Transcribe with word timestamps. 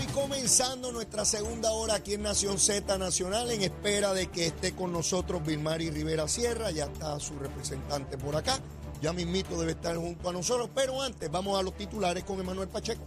Y 0.00 0.06
comenzando 0.12 0.92
nuestra 0.92 1.24
segunda 1.24 1.70
hora 1.70 1.94
aquí 1.94 2.14
en 2.14 2.22
Nación 2.22 2.58
Z 2.58 2.98
Nacional 2.98 3.50
en 3.50 3.62
espera 3.62 4.12
de 4.12 4.26
que 4.26 4.46
esté 4.46 4.74
con 4.74 4.92
nosotros 4.92 5.44
Vilmari 5.44 5.90
Rivera 5.90 6.28
Sierra, 6.28 6.70
ya 6.70 6.84
está 6.84 7.18
su 7.20 7.38
representante 7.38 8.18
por 8.18 8.36
acá, 8.36 8.58
ya 9.00 9.12
mismito 9.12 9.58
debe 9.58 9.72
estar 9.72 9.96
junto 9.96 10.28
a 10.28 10.32
nosotros, 10.32 10.68
pero 10.74 11.00
antes 11.00 11.30
vamos 11.30 11.58
a 11.58 11.62
los 11.62 11.74
titulares 11.76 12.24
con 12.24 12.40
Emanuel 12.40 12.68
Pacheco. 12.68 13.04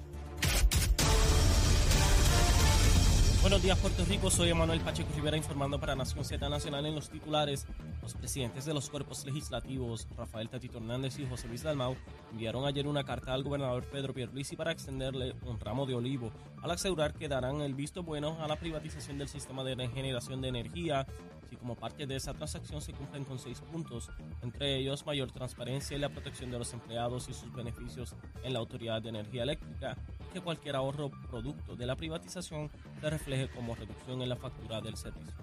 Buenos 3.42 3.64
días 3.64 3.80
Puerto 3.80 4.06
Rico, 4.06 4.30
soy 4.30 4.50
Emanuel 4.50 4.82
Pacheco 4.82 5.10
Rivera 5.16 5.36
informando 5.36 5.80
para 5.80 5.96
Nación 5.96 6.24
Z 6.24 6.48
Nacional 6.48 6.86
en 6.86 6.94
los 6.94 7.10
titulares. 7.10 7.66
Los 8.04 8.14
presidentes 8.14 8.66
de 8.66 8.74
los 8.76 8.88
cuerpos 8.88 9.26
legislativos, 9.26 10.08
Rafael 10.16 10.48
Tatito 10.48 10.78
Hernández 10.78 11.18
y 11.18 11.26
José 11.26 11.48
Luis 11.48 11.64
Dalmau, 11.64 11.96
enviaron 12.32 12.68
ayer 12.68 12.86
una 12.86 13.04
carta 13.04 13.34
al 13.34 13.42
gobernador 13.42 13.84
Pedro 13.86 14.14
Pierluisi 14.14 14.56
para 14.56 14.72
extenderle 14.72 15.34
un 15.44 15.60
ramo 15.60 15.88
de 15.88 15.96
olivo, 15.96 16.32
al 16.62 16.70
asegurar 16.70 17.16
que 17.16 17.28
darán 17.28 17.62
el 17.62 17.74
visto 17.74 18.04
bueno 18.04 18.38
a 18.44 18.48
la 18.48 18.58
privatización 18.58 19.18
del 19.18 19.28
sistema 19.28 19.64
de 19.64 19.88
generación 19.88 20.40
de 20.42 20.50
energía, 20.50 21.08
y 21.50 21.56
como 21.56 21.76
parte 21.76 22.06
de 22.06 22.18
esa 22.18 22.34
transacción 22.34 22.80
se 22.80 22.94
cumplen 22.94 23.26
con 23.26 23.40
seis 23.40 23.60
puntos, 23.60 24.10
entre 24.44 24.78
ellos 24.78 25.04
mayor 25.08 25.32
transparencia 25.32 25.98
y 25.98 26.00
la 26.00 26.10
protección 26.10 26.52
de 26.52 26.60
los 26.60 26.72
empleados 26.74 27.28
y 27.28 27.34
sus 27.34 27.52
beneficios 27.52 28.16
en 28.44 28.54
la 28.54 28.60
Autoridad 28.60 29.02
de 29.02 29.10
Energía 29.10 29.44
Eléctrica, 29.44 29.98
que 30.32 30.42
cualquier 30.42 30.76
ahorro 30.76 31.12
producto 31.30 31.76
de 31.76 31.86
la 31.86 31.96
privatización 31.96 32.70
se 33.00 33.10
refleje 33.10 33.50
como 33.50 33.76
reducción 33.76 34.22
en 34.22 34.30
la 34.30 34.36
factura 34.36 34.82
del 34.82 34.98
servicio. 34.98 35.36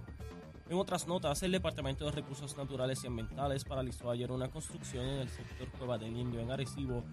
En 0.69 0.77
otras 0.77 1.07
notas, 1.07 1.43
el 1.43 1.53
Departamento 1.53 2.05
de 2.05 2.11
Recursos 2.11 2.57
Naturales 2.57 3.03
y 3.03 3.07
Ambientales 3.07 3.65
paralizó 3.65 4.11
ayer 4.11 4.31
una 4.31 4.49
construcción 4.49 5.05
en 5.07 5.21
el 5.21 5.29
sector 5.31 5.69
Cueva 5.71 5.97
del 5.97 6.15
Indio 6.15 6.41
en 6.41 6.51
Arecibo 6.51 7.05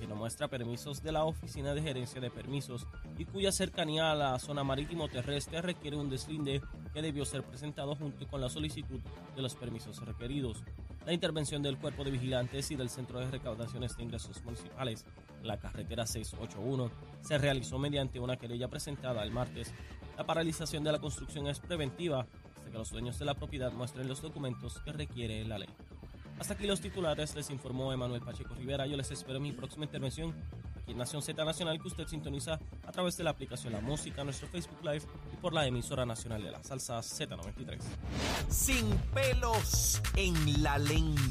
que 0.00 0.06
no 0.08 0.16
muestra 0.16 0.48
permisos 0.48 1.02
de 1.02 1.12
la 1.12 1.24
Oficina 1.24 1.74
de 1.74 1.82
Gerencia 1.82 2.20
de 2.20 2.30
Permisos 2.30 2.86
y 3.16 3.24
cuya 3.24 3.52
cercanía 3.52 4.10
a 4.10 4.14
la 4.14 4.38
zona 4.40 4.64
marítimo 4.64 5.08
terrestre 5.08 5.62
requiere 5.62 5.96
un 5.96 6.10
deslinde 6.10 6.60
que 6.92 7.02
debió 7.02 7.24
ser 7.24 7.44
presentado 7.44 7.94
junto 7.94 8.26
con 8.26 8.40
la 8.40 8.48
solicitud 8.48 9.00
de 9.36 9.42
los 9.42 9.54
permisos 9.54 10.04
requeridos. 10.04 10.64
La 11.06 11.12
intervención 11.12 11.62
del 11.62 11.78
Cuerpo 11.78 12.02
de 12.02 12.10
Vigilantes 12.10 12.70
y 12.70 12.76
del 12.76 12.88
Centro 12.90 13.20
de 13.20 13.30
Recaudaciones 13.30 13.96
de 13.96 14.02
Ingresos 14.02 14.42
Municipales, 14.44 15.04
la 15.44 15.58
carretera 15.58 16.06
681, 16.06 16.90
se 17.20 17.38
realizó 17.38 17.78
mediante 17.78 18.20
una 18.20 18.36
querella 18.36 18.68
presentada 18.68 19.22
el 19.22 19.30
martes. 19.30 19.72
La 20.16 20.24
paralización 20.24 20.84
de 20.84 20.92
la 20.92 20.98
construcción 20.98 21.46
es 21.46 21.60
preventiva 21.60 22.26
hasta 22.56 22.70
que 22.70 22.78
los 22.78 22.90
dueños 22.90 23.18
de 23.18 23.24
la 23.24 23.34
propiedad 23.34 23.72
muestren 23.72 24.08
los 24.08 24.22
documentos 24.22 24.80
que 24.80 24.92
requiere 24.92 25.44
la 25.44 25.58
ley. 25.58 25.68
Hasta 26.38 26.54
aquí 26.54 26.66
los 26.66 26.80
titulares, 26.80 27.34
les 27.34 27.50
informó 27.50 27.92
Emanuel 27.92 28.20
Pacheco 28.20 28.54
Rivera. 28.54 28.86
Yo 28.86 28.96
les 28.96 29.10
espero 29.10 29.36
en 29.36 29.44
mi 29.44 29.52
próxima 29.52 29.84
intervención 29.84 30.34
aquí 30.84 30.92
en 30.92 30.98
Nación 30.98 31.22
Z 31.22 31.42
Nacional 31.44 31.80
que 31.80 31.88
usted 31.88 32.06
sintoniza 32.06 32.60
a 32.86 32.92
través 32.92 33.16
de 33.16 33.24
la 33.24 33.30
aplicación 33.30 33.72
La 33.72 33.80
Música, 33.80 34.22
nuestro 34.22 34.46
Facebook 34.48 34.78
Live 34.82 35.02
y 35.32 35.36
por 35.36 35.54
la 35.54 35.66
emisora 35.66 36.04
nacional 36.04 36.42
de 36.42 36.50
la 36.50 36.62
salsa 36.62 36.98
Z93. 36.98 37.78
Sin 38.50 38.90
pelos 39.14 40.00
en 40.14 40.62
la 40.62 40.78
lengua. 40.78 41.22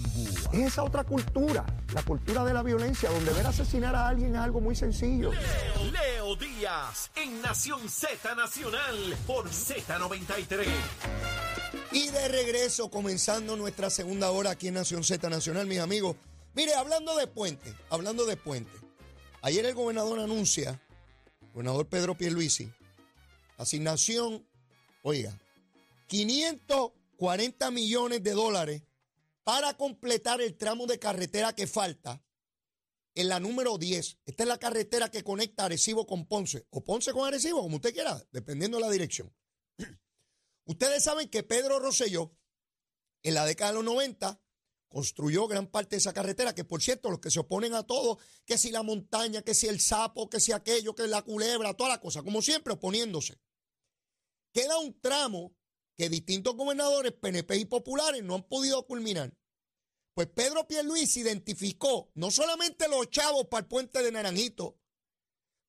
Es 0.53 0.73
esa 0.73 0.83
otra 0.83 1.03
cultura, 1.03 1.66
la 1.94 2.01
cultura 2.01 2.44
de 2.44 2.53
la 2.53 2.63
violencia, 2.63 3.09
donde 3.09 3.31
ver 3.31 3.45
asesinar 3.45 3.95
a 3.95 4.07
alguien 4.07 4.33
es 4.33 4.41
algo 4.41 4.59
muy 4.59 4.75
sencillo. 4.75 5.31
Leo 5.91 6.35
Díaz 6.35 7.11
en 7.16 7.41
Nación 7.41 7.88
Z 7.88 8.33
Nacional 8.35 9.16
por 9.27 9.47
Z93. 9.50 10.66
Y 11.91 12.07
de 12.07 12.27
regreso, 12.27 12.89
comenzando 12.89 13.56
nuestra 13.56 13.91
segunda 13.91 14.31
hora 14.31 14.51
aquí 14.51 14.69
en 14.69 14.73
Nación 14.75 15.03
Z 15.03 15.29
Nacional, 15.29 15.67
mis 15.67 15.79
amigos. 15.79 16.16
Mire, 16.56 16.73
hablando 16.73 17.16
de 17.16 17.27
puente, 17.27 17.73
hablando 17.89 18.25
de 18.25 18.35
puente. 18.35 18.82
Ayer 19.45 19.65
el 19.65 19.73
gobernador 19.73 20.21
anuncia, 20.21 20.81
gobernador 21.51 21.89
Pedro 21.89 22.15
Pierluisi, 22.15 22.71
asignación, 23.57 24.47
oiga, 25.01 25.37
540 26.07 27.69
millones 27.71 28.23
de 28.23 28.31
dólares 28.31 28.83
para 29.43 29.73
completar 29.73 30.39
el 30.39 30.55
tramo 30.55 30.87
de 30.87 30.97
carretera 30.97 31.53
que 31.53 31.67
falta 31.67 32.23
en 33.15 33.27
la 33.27 33.41
número 33.41 33.77
10. 33.77 34.19
Esta 34.25 34.43
es 34.43 34.47
la 34.47 34.59
carretera 34.59 35.11
que 35.11 35.25
conecta 35.25 35.65
Arecibo 35.65 36.07
con 36.07 36.25
Ponce, 36.25 36.65
o 36.69 36.81
Ponce 36.81 37.11
con 37.11 37.27
Arecibo, 37.27 37.63
como 37.63 37.75
usted 37.75 37.93
quiera, 37.93 38.25
dependiendo 38.31 38.77
de 38.77 38.83
la 38.85 38.91
dirección. 38.91 39.35
Ustedes 40.63 41.03
saben 41.03 41.27
que 41.27 41.43
Pedro 41.43 41.79
Rosselló, 41.79 42.33
en 43.23 43.33
la 43.33 43.45
década 43.45 43.71
de 43.71 43.75
los 43.75 43.83
90, 43.83 44.41
construyó 44.93 45.47
gran 45.47 45.67
parte 45.67 45.95
de 45.95 45.97
esa 45.97 46.13
carretera, 46.13 46.53
que 46.53 46.63
por 46.63 46.81
cierto, 46.81 47.09
los 47.09 47.19
que 47.19 47.31
se 47.31 47.39
oponen 47.39 47.73
a 47.73 47.83
todo, 47.83 48.19
que 48.45 48.59
si 48.59 48.69
la 48.69 48.83
montaña, 48.83 49.41
que 49.41 49.55
si 49.55 49.67
el 49.67 49.81
sapo, 49.81 50.29
que 50.29 50.39
si 50.39 50.51
aquello, 50.51 50.93
que 50.93 51.07
la 51.07 51.23
culebra, 51.23 51.73
toda 51.73 51.89
la 51.89 51.99
cosa, 51.99 52.21
como 52.21 52.41
siempre, 52.43 52.73
oponiéndose. 52.73 53.41
Queda 54.53 54.77
un 54.77 54.97
tramo 55.01 55.57
que 55.97 56.09
distintos 56.09 56.55
gobernadores, 56.55 57.11
PNP 57.11 57.57
y 57.57 57.65
populares, 57.65 58.23
no 58.23 58.35
han 58.35 58.47
podido 58.47 58.85
culminar. 58.85 59.35
Pues 60.13 60.27
Pedro 60.27 60.67
Pierluisi 60.67 61.21
identificó 61.21 62.11
no 62.13 62.29
solamente 62.29 62.87
los 62.87 63.09
chavos 63.09 63.47
para 63.47 63.61
el 63.61 63.67
puente 63.67 64.03
de 64.03 64.11
Naranjito, 64.11 64.77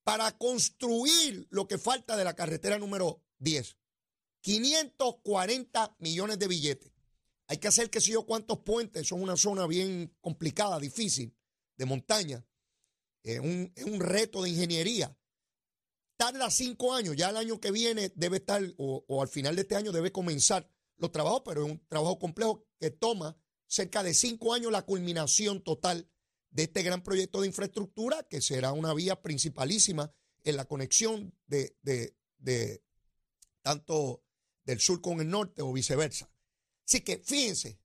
para 0.05 0.37
construir 0.37 1.49
lo 1.51 1.67
que 1.67 1.79
falta 1.79 2.15
de 2.15 2.25
la 2.25 2.37
carretera 2.37 2.79
número 2.79 3.23
10. 3.39 3.79
540 4.43 5.97
millones 5.99 6.39
de 6.39 6.47
billetes. 6.47 6.94
Hay 7.47 7.59
que 7.59 7.69
hacer 7.69 7.91
que 7.91 8.01
sé 8.01 8.13
yo 8.13 8.25
cuántos 8.25 8.61
puentes, 8.61 9.07
son 9.07 9.23
una 9.23 9.37
zona 9.37 9.67
bien 9.67 10.17
complicada, 10.21 10.79
difícil, 10.79 11.37
de 11.77 11.85
montaña. 11.85 12.47
Es 13.23 13.41
un, 13.41 13.73
reto 14.01 14.43
de 14.43 14.51
ingeniería. 14.51 15.17
Tarda 16.17 16.51
cinco 16.51 16.95
años, 16.95 17.17
ya 17.17 17.31
el 17.31 17.37
año 17.37 17.61
que 17.61 17.71
viene 17.71 18.13
debe 18.15 18.39
estar, 18.39 18.63
o, 18.77 19.05
o 19.09 19.23
al 19.23 19.29
final 19.29 19.57
de 19.57 19.63
este 19.63 19.77
año 19.77 19.93
debe 19.93 20.13
comenzar 20.13 20.71
los 20.97 21.11
trabajos, 21.11 21.43
pero 21.45 21.65
es 21.65 21.73
un 21.73 21.87
trabajo 21.89 22.19
complejo 22.19 22.67
que 22.79 22.91
toma 22.91 23.37
cerca 23.67 24.03
de 24.03 24.15
cinco 24.15 24.55
años 24.55 24.71
la 24.71 24.83
culminación 24.83 25.63
total 25.63 26.09
de 26.51 26.65
este 26.65 26.83
gran 26.83 27.03
proyecto 27.03 27.41
de 27.41 27.49
infraestructura, 27.49 28.23
que 28.23 28.41
será 28.41 28.73
una 28.73 28.95
vía 28.95 29.21
principalísima 29.21 30.15
en 30.45 30.57
la 30.57 30.67
conexión 30.67 31.35
de, 31.47 31.77
de 31.83 32.85
tanto 33.63 34.23
del 34.65 34.79
sur 34.81 35.01
con 35.01 35.21
el 35.21 35.29
norte 35.29 35.63
o 35.63 35.73
viceversa. 35.73 36.34
Así 36.87 37.01
que 37.01 37.19
fíjense, 37.19 37.81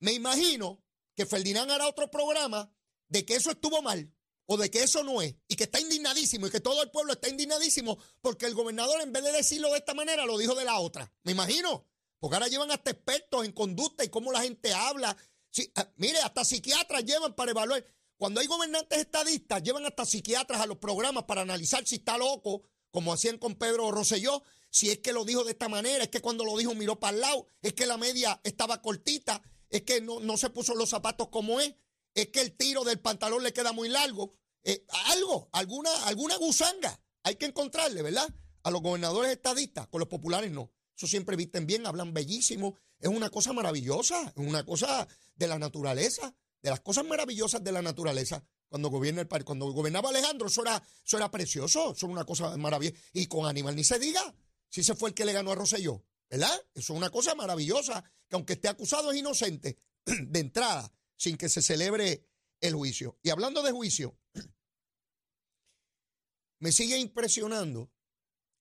me 0.00 0.12
imagino 0.12 0.84
que 1.14 1.26
Ferdinand 1.26 1.70
hará 1.70 1.88
otro 1.88 2.10
programa 2.10 2.72
de 3.08 3.24
que 3.24 3.36
eso 3.36 3.50
estuvo 3.50 3.82
mal 3.82 4.12
o 4.46 4.56
de 4.56 4.70
que 4.70 4.82
eso 4.82 5.02
no 5.02 5.22
es 5.22 5.34
y 5.48 5.56
que 5.56 5.64
está 5.64 5.80
indignadísimo 5.80 6.46
y 6.46 6.50
que 6.50 6.60
todo 6.60 6.82
el 6.82 6.90
pueblo 6.90 7.12
está 7.12 7.28
indignadísimo 7.28 7.98
porque 8.20 8.46
el 8.46 8.54
gobernador 8.54 9.00
en 9.00 9.12
vez 9.12 9.24
de 9.24 9.32
decirlo 9.32 9.70
de 9.70 9.78
esta 9.78 9.94
manera 9.94 10.26
lo 10.26 10.38
dijo 10.38 10.54
de 10.54 10.64
la 10.64 10.78
otra. 10.78 11.10
Me 11.22 11.32
imagino, 11.32 11.86
porque 12.18 12.36
ahora 12.36 12.48
llevan 12.48 12.70
hasta 12.70 12.90
expertos 12.90 13.44
en 13.44 13.52
conducta 13.52 14.04
y 14.04 14.08
cómo 14.08 14.32
la 14.32 14.42
gente 14.42 14.72
habla. 14.72 15.16
Sí, 15.50 15.70
ah, 15.76 15.88
mire, 15.96 16.18
hasta 16.18 16.44
psiquiatras 16.44 17.04
llevan 17.04 17.34
para 17.34 17.52
evaluar. 17.52 17.84
Cuando 18.16 18.40
hay 18.40 18.46
gobernantes 18.46 18.98
estadistas, 18.98 19.62
llevan 19.62 19.86
hasta 19.86 20.04
psiquiatras 20.04 20.60
a 20.60 20.66
los 20.66 20.78
programas 20.78 21.24
para 21.24 21.42
analizar 21.42 21.86
si 21.86 21.96
está 21.96 22.16
loco, 22.16 22.62
como 22.90 23.12
hacían 23.12 23.38
con 23.38 23.56
Pedro 23.56 23.90
Rosselló, 23.90 24.42
si 24.74 24.90
es 24.90 24.98
que 24.98 25.12
lo 25.12 25.24
dijo 25.24 25.44
de 25.44 25.52
esta 25.52 25.68
manera, 25.68 26.02
es 26.02 26.10
que 26.10 26.20
cuando 26.20 26.44
lo 26.44 26.58
dijo 26.58 26.74
miró 26.74 26.98
para 26.98 27.14
el 27.14 27.20
lado, 27.20 27.46
es 27.62 27.74
que 27.74 27.86
la 27.86 27.96
media 27.96 28.40
estaba 28.42 28.82
cortita, 28.82 29.40
es 29.70 29.82
que 29.82 30.00
no, 30.00 30.18
no 30.18 30.36
se 30.36 30.50
puso 30.50 30.74
los 30.74 30.90
zapatos 30.90 31.28
como 31.28 31.60
es, 31.60 31.76
es 32.12 32.30
que 32.30 32.40
el 32.40 32.56
tiro 32.56 32.82
del 32.82 32.98
pantalón 32.98 33.44
le 33.44 33.52
queda 33.52 33.70
muy 33.70 33.88
largo. 33.88 34.34
Eh, 34.64 34.84
algo, 35.12 35.48
alguna, 35.52 35.90
alguna 36.06 36.36
gusanga 36.38 37.00
hay 37.22 37.36
que 37.36 37.46
encontrarle, 37.46 38.02
¿verdad? 38.02 38.28
A 38.64 38.70
los 38.72 38.82
gobernadores 38.82 39.30
estadistas, 39.30 39.86
con 39.86 40.00
los 40.00 40.08
populares 40.08 40.50
no. 40.50 40.72
Eso 40.96 41.06
siempre 41.06 41.36
visten 41.36 41.68
bien, 41.68 41.86
hablan 41.86 42.12
bellísimo. 42.12 42.76
Es 42.98 43.08
una 43.08 43.30
cosa 43.30 43.52
maravillosa, 43.52 44.32
es 44.36 44.44
una 44.44 44.66
cosa 44.66 45.06
de 45.36 45.46
la 45.46 45.56
naturaleza, 45.60 46.34
de 46.62 46.70
las 46.70 46.80
cosas 46.80 47.04
maravillosas 47.04 47.62
de 47.62 47.70
la 47.70 47.80
naturaleza. 47.80 48.44
Cuando 48.68 48.90
gobierna 48.90 49.20
el 49.20 49.44
cuando 49.44 49.70
gobernaba 49.70 50.08
Alejandro, 50.08 50.48
eso 50.48 50.62
era, 50.62 50.82
eso 51.04 51.16
era 51.16 51.30
precioso, 51.30 51.92
eso 51.92 52.06
era 52.06 52.12
una 52.12 52.24
cosa 52.24 52.56
maravillosa. 52.56 53.00
Y 53.12 53.26
con 53.26 53.46
Animal 53.46 53.76
ni 53.76 53.84
se 53.84 54.00
diga, 54.00 54.34
si 54.74 54.80
ese 54.80 54.96
fue 54.96 55.10
el 55.10 55.14
que 55.14 55.24
le 55.24 55.32
ganó 55.32 55.52
a 55.52 55.54
Rosselló, 55.54 56.04
¿verdad? 56.28 56.52
Eso 56.74 56.94
es 56.94 56.98
una 56.98 57.08
cosa 57.08 57.36
maravillosa, 57.36 58.02
que 58.28 58.34
aunque 58.34 58.54
esté 58.54 58.66
acusado 58.66 59.12
es 59.12 59.18
inocente 59.18 59.78
de 60.04 60.40
entrada, 60.40 60.92
sin 61.16 61.36
que 61.36 61.48
se 61.48 61.62
celebre 61.62 62.26
el 62.60 62.74
juicio. 62.74 63.16
Y 63.22 63.30
hablando 63.30 63.62
de 63.62 63.70
juicio, 63.70 64.18
me 66.58 66.72
sigue 66.72 66.98
impresionando 66.98 67.92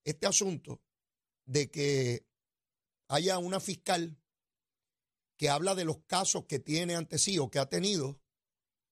este 0.03 0.27
asunto 0.27 0.83
de 1.45 1.71
que 1.71 2.27
haya 3.07 3.39
una 3.39 3.59
fiscal 3.59 4.15
que 5.35 5.49
habla 5.49 5.73
de 5.73 5.85
los 5.85 5.97
casos 6.05 6.45
que 6.45 6.59
tiene 6.59 6.93
ante 6.93 7.17
sí 7.17 7.39
o 7.39 7.49
que 7.49 7.57
ha 7.57 7.69
tenido 7.69 8.21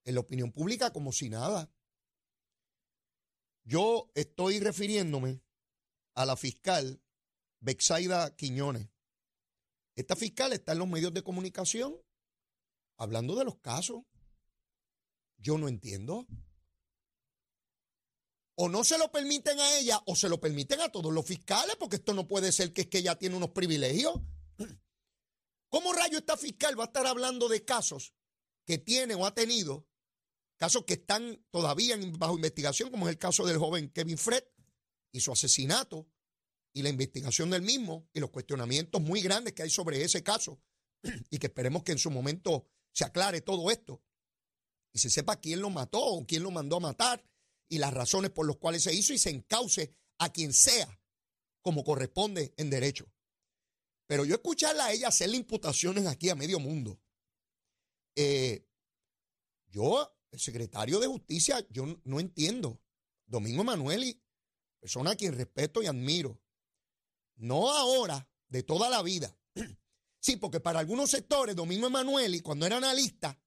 en 0.05 0.15
la 0.15 0.21
opinión 0.21 0.51
pública 0.51 0.91
como 0.91 1.11
si 1.11 1.29
nada. 1.29 1.71
Yo 3.63 4.09
estoy 4.15 4.59
refiriéndome 4.59 5.43
a 6.15 6.25
la 6.25 6.35
fiscal 6.35 6.99
Bexaida 7.61 8.35
Quiñones. 8.35 8.89
Esta 9.95 10.15
fiscal 10.15 10.51
está 10.51 10.71
en 10.73 10.79
los 10.79 10.87
medios 10.87 11.13
de 11.13 11.23
comunicación 11.23 11.95
hablando 12.97 13.35
de 13.35 13.45
los 13.45 13.59
casos. 13.59 14.03
Yo 15.37 15.57
no 15.57 15.67
entiendo. 15.67 16.27
O 18.55 18.67
no 18.67 18.83
se 18.83 18.97
lo 18.97 19.11
permiten 19.11 19.59
a 19.59 19.77
ella 19.77 20.01
o 20.05 20.15
se 20.15 20.27
lo 20.27 20.39
permiten 20.39 20.81
a 20.81 20.89
todos 20.89 21.13
los 21.13 21.25
fiscales, 21.25 21.75
porque 21.77 21.95
esto 21.97 22.13
no 22.13 22.27
puede 22.27 22.51
ser 22.51 22.73
que 22.73 22.81
es 22.81 22.87
que 22.87 22.99
ella 22.99 23.17
tiene 23.17 23.35
unos 23.35 23.51
privilegios. 23.51 24.19
¿Cómo 25.69 25.93
rayo 25.93 26.17
esta 26.17 26.37
fiscal 26.37 26.77
va 26.77 26.83
a 26.83 26.87
estar 26.87 27.07
hablando 27.07 27.47
de 27.47 27.63
casos 27.63 28.13
que 28.65 28.77
tiene 28.77 29.15
o 29.15 29.25
ha 29.25 29.33
tenido, 29.33 29.87
casos 30.57 30.83
que 30.85 30.93
están 30.93 31.43
todavía 31.49 31.97
bajo 32.17 32.35
investigación, 32.35 32.91
como 32.91 33.07
es 33.07 33.13
el 33.13 33.17
caso 33.17 33.45
del 33.45 33.57
joven 33.57 33.89
Kevin 33.89 34.17
Fred 34.17 34.43
y 35.11 35.21
su 35.21 35.31
asesinato 35.31 36.07
y 36.73 36.81
la 36.81 36.89
investigación 36.89 37.49
del 37.49 37.61
mismo 37.61 38.07
y 38.13 38.19
los 38.19 38.29
cuestionamientos 38.29 39.01
muy 39.01 39.21
grandes 39.21 39.53
que 39.53 39.63
hay 39.63 39.69
sobre 39.69 40.03
ese 40.03 40.23
caso 40.23 40.61
y 41.29 41.37
que 41.37 41.47
esperemos 41.47 41.83
que 41.83 41.91
en 41.91 41.97
su 41.97 42.11
momento 42.11 42.67
se 42.93 43.05
aclare 43.05 43.41
todo 43.41 43.71
esto 43.71 44.01
y 44.93 44.99
se 44.99 45.09
sepa 45.09 45.39
quién 45.39 45.61
lo 45.61 45.69
mató 45.69 45.99
o 46.03 46.25
quién 46.25 46.43
lo 46.43 46.51
mandó 46.51 46.77
a 46.77 46.81
matar 46.81 47.23
y 47.69 47.77
las 47.77 47.93
razones 47.93 48.31
por 48.31 48.45
las 48.45 48.57
cuales 48.57 48.83
se 48.83 48.93
hizo 48.93 49.13
y 49.13 49.17
se 49.17 49.29
encauce 49.29 49.95
a 50.17 50.31
quien 50.31 50.53
sea 50.53 50.99
como 51.61 51.83
corresponde 51.83 52.53
en 52.57 52.69
derecho. 52.69 53.11
Pero 54.07 54.25
yo 54.25 54.35
escucharla 54.35 54.87
a 54.87 54.91
ella 54.91 55.07
hacerle 55.07 55.37
imputaciones 55.37 56.05
aquí 56.05 56.29
a 56.29 56.35
medio 56.35 56.59
mundo. 56.59 56.99
Eh, 58.15 58.67
yo, 59.67 60.17
el 60.31 60.39
secretario 60.39 60.99
de 60.99 61.07
Justicia, 61.07 61.65
yo 61.69 61.85
no 62.03 62.19
entiendo. 62.19 62.81
Domingo 63.25 63.61
Emanueli, 63.61 64.21
persona 64.79 65.11
a 65.11 65.15
quien 65.15 65.33
respeto 65.33 65.81
y 65.81 65.85
admiro. 65.85 66.41
No 67.41 67.71
ahora, 67.71 68.29
de 68.49 68.63
toda 68.63 68.89
la 68.89 69.01
vida. 69.01 69.35
Sí, 70.23 70.35
porque 70.35 70.59
para 70.59 70.79
algunos 70.79 71.09
sectores, 71.09 71.55
Domingo 71.55 71.87
Emanueli, 71.87 72.41
cuando 72.41 72.67
era 72.67 72.77
analista 72.77 73.41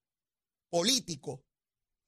político 0.68 1.44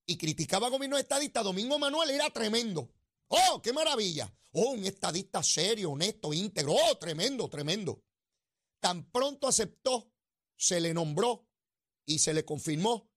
y 0.04 0.16
criticaba 0.16 0.66
a 0.66 0.70
gobierno 0.70 0.98
estadista, 0.98 1.44
Domingo 1.44 1.76
Emanuel 1.76 2.10
era 2.10 2.28
tremendo. 2.30 2.92
¡Oh, 3.28 3.62
qué 3.62 3.72
maravilla! 3.72 4.28
¡Oh, 4.50 4.72
un 4.72 4.84
estadista 4.84 5.40
serio, 5.40 5.92
honesto, 5.92 6.34
íntegro! 6.34 6.74
¡Oh, 6.74 6.98
tremendo, 6.98 7.48
tremendo! 7.48 8.02
Tan 8.80 9.08
pronto 9.12 9.46
aceptó, 9.46 10.12
se 10.56 10.80
le 10.80 10.92
nombró 10.92 11.46
y 12.04 12.18
se 12.18 12.34
le 12.34 12.44
confirmó 12.44 13.08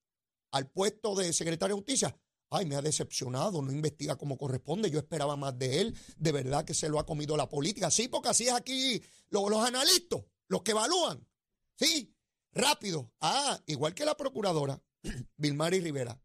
al 0.52 0.70
puesto 0.70 1.16
de 1.16 1.34
secretario 1.34 1.78
de 1.78 1.82
justicia. 1.82 2.22
Ay, 2.50 2.66
me 2.66 2.76
ha 2.76 2.82
decepcionado, 2.82 3.62
no 3.62 3.72
investiga 3.72 4.16
como 4.16 4.38
corresponde. 4.38 4.90
Yo 4.90 5.00
esperaba 5.00 5.36
más 5.36 5.58
de 5.58 5.82
él. 5.82 5.98
De 6.18 6.32
verdad 6.32 6.66
que 6.66 6.74
se 6.74 6.90
lo 6.90 7.00
ha 7.00 7.06
comido 7.06 7.38
la 7.38 7.48
política. 7.48 7.92
Sí, 7.92 8.08
porque 8.08 8.30
así 8.30 8.48
es 8.48 8.54
aquí 8.54 9.02
los, 9.30 9.52
analistas, 9.54 10.22
los 10.48 10.62
que 10.64 10.72
evalúan. 10.72 11.28
Sí, 11.76 12.14
rápido. 12.54 13.12
Ah, 13.22 13.62
igual 13.68 13.94
que 13.94 14.06
la 14.06 14.18
procuradora, 14.18 14.82
Vilmari 15.38 15.80
Rivera. 15.80 16.20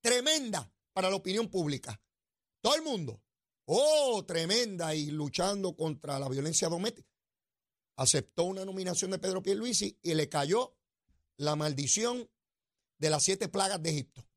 Tremenda 0.00 0.70
para 0.92 1.10
la 1.10 1.16
opinión 1.16 1.48
pública. 1.48 2.00
Todo 2.60 2.74
el 2.74 2.82
mundo. 2.82 3.22
Oh, 3.64 4.24
tremenda 4.26 4.94
y 4.94 5.10
luchando 5.10 5.76
contra 5.76 6.18
la 6.18 6.28
violencia 6.28 6.68
doméstica 6.68 7.08
aceptó 7.98 8.44
una 8.44 8.64
nominación 8.64 9.10
de 9.10 9.18
Pedro 9.18 9.42
Pierluisi 9.42 9.98
y 10.02 10.14
le 10.14 10.28
cayó 10.28 10.76
la 11.36 11.56
maldición 11.56 12.30
de 12.98 13.10
las 13.10 13.24
siete 13.24 13.48
plagas 13.48 13.82
de 13.82 13.90
Egipto. 13.90 14.27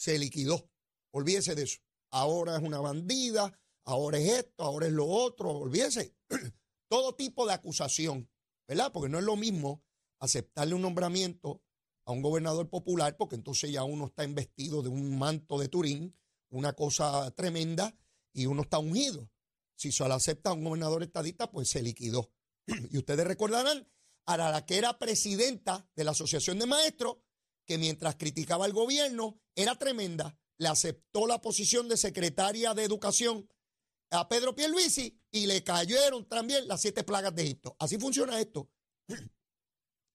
Se 0.00 0.18
liquidó. 0.18 0.66
Olvídese 1.10 1.54
de 1.54 1.64
eso. 1.64 1.78
Ahora 2.10 2.56
es 2.56 2.62
una 2.62 2.80
bandida, 2.80 3.52
ahora 3.84 4.16
es 4.16 4.32
esto, 4.32 4.64
ahora 4.64 4.86
es 4.86 4.94
lo 4.94 5.06
otro. 5.06 5.50
Olvídese. 5.50 6.16
Todo 6.88 7.14
tipo 7.16 7.46
de 7.46 7.52
acusación, 7.52 8.26
¿verdad? 8.66 8.92
Porque 8.92 9.10
no 9.10 9.18
es 9.18 9.24
lo 9.24 9.36
mismo 9.36 9.84
aceptarle 10.18 10.74
un 10.74 10.80
nombramiento 10.80 11.62
a 12.06 12.12
un 12.12 12.22
gobernador 12.22 12.70
popular, 12.70 13.18
porque 13.18 13.34
entonces 13.36 13.72
ya 13.72 13.84
uno 13.84 14.06
está 14.06 14.24
investido 14.24 14.82
de 14.82 14.88
un 14.88 15.18
manto 15.18 15.58
de 15.58 15.68
Turín, 15.68 16.16
una 16.48 16.72
cosa 16.72 17.30
tremenda, 17.32 17.94
y 18.32 18.46
uno 18.46 18.62
está 18.62 18.78
ungido. 18.78 19.30
Si 19.76 19.92
solo 19.92 20.14
acepta 20.14 20.48
a 20.48 20.54
un 20.54 20.64
gobernador 20.64 21.02
estadista, 21.02 21.50
pues 21.50 21.68
se 21.68 21.82
liquidó. 21.82 22.32
Y 22.90 22.96
ustedes 22.96 23.26
recordarán 23.26 23.86
a 24.24 24.38
la 24.38 24.64
que 24.64 24.78
era 24.78 24.98
presidenta 24.98 25.86
de 25.94 26.04
la 26.04 26.12
Asociación 26.12 26.58
de 26.58 26.64
Maestros, 26.64 27.18
que 27.70 27.78
mientras 27.78 28.16
criticaba 28.16 28.64
al 28.64 28.72
gobierno, 28.72 29.40
era 29.54 29.76
tremenda, 29.76 30.36
le 30.58 30.66
aceptó 30.66 31.28
la 31.28 31.40
posición 31.40 31.88
de 31.88 31.96
secretaria 31.96 32.74
de 32.74 32.82
Educación 32.82 33.48
a 34.10 34.28
Pedro 34.28 34.56
Pierluisi 34.56 35.22
y 35.30 35.46
le 35.46 35.62
cayeron 35.62 36.28
también 36.28 36.66
las 36.66 36.80
siete 36.80 37.04
plagas 37.04 37.32
de 37.32 37.42
Egipto. 37.42 37.76
Así 37.78 37.96
funciona 37.96 38.40
esto. 38.40 38.68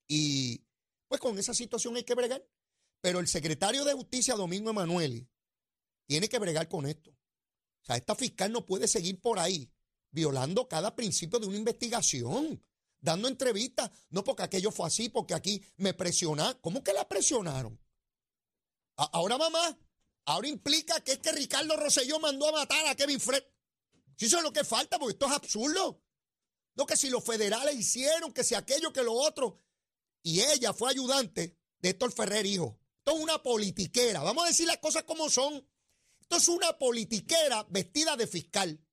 Y 0.05 0.65
pues 1.07 1.21
con 1.21 1.39
esa 1.39 1.53
situación 1.53 1.95
hay 1.95 2.03
que 2.03 2.13
bregar. 2.13 2.45
Pero 2.99 3.21
el 3.21 3.27
secretario 3.29 3.85
de 3.85 3.93
Justicia, 3.93 4.35
Domingo 4.35 4.71
Emanueli, 4.71 5.25
tiene 6.07 6.27
que 6.27 6.39
bregar 6.39 6.67
con 6.67 6.85
esto. 6.85 7.11
O 7.11 7.85
sea, 7.85 7.95
esta 7.95 8.15
fiscal 8.15 8.51
no 8.51 8.65
puede 8.65 8.89
seguir 8.89 9.21
por 9.21 9.39
ahí 9.39 9.71
violando 10.11 10.67
cada 10.67 10.93
principio 10.93 11.39
de 11.39 11.47
una 11.47 11.57
investigación, 11.57 12.61
dando 13.05 13.29
entrevistas, 13.29 13.89
no 14.09 14.23
porque 14.23 14.43
aquello 14.43 14.71
fue 14.71 14.87
así, 14.87 15.07
porque 15.07 15.33
aquí 15.33 15.63
me 15.77 15.93
presionaron. 15.93 16.59
¿Cómo 16.59 16.83
que 16.83 16.91
la 16.91 17.07
presionaron? 17.07 17.79
ahora, 18.97 19.37
mamá, 19.37 19.77
ahora 20.25 20.47
implica 20.47 21.01
que 21.01 21.13
es 21.13 21.19
que 21.19 21.31
Ricardo 21.33 21.75
Rosselló 21.75 22.17
mandó 22.19 22.47
a 22.47 22.53
matar 22.53 22.87
a 22.87 22.95
Kevin 22.95 23.19
Fred. 23.19 23.43
Si 24.17 24.25
eso 24.25 24.37
es 24.37 24.43
lo 24.43 24.53
que 24.53 24.63
falta, 24.63 24.97
porque 24.97 25.13
esto 25.13 25.25
es 25.25 25.33
absurdo. 25.33 26.01
No 26.75 26.85
que 26.85 26.97
si 26.97 27.09
los 27.09 27.23
federales 27.23 27.75
hicieron, 27.75 28.33
que 28.33 28.43
si 28.43 28.55
aquello, 28.55 28.91
que 28.91 29.03
lo 29.03 29.13
otro. 29.13 29.61
Y 30.23 30.41
ella 30.41 30.73
fue 30.73 30.89
ayudante 30.89 31.57
de 31.79 31.89
Héctor 31.89 32.11
Ferrer, 32.11 32.45
hijo. 32.45 32.79
Esto 32.99 33.17
es 33.17 33.23
una 33.23 33.43
politiquera. 33.43 34.23
Vamos 34.23 34.45
a 34.45 34.47
decir 34.47 34.65
las 34.65 34.77
cosas 34.77 35.03
como 35.03 35.29
son. 35.29 35.67
Esto 36.21 36.37
es 36.37 36.47
una 36.47 36.77
politiquera 36.77 37.65
vestida 37.69 38.15
de 38.15 38.27
fiscal. 38.27 38.84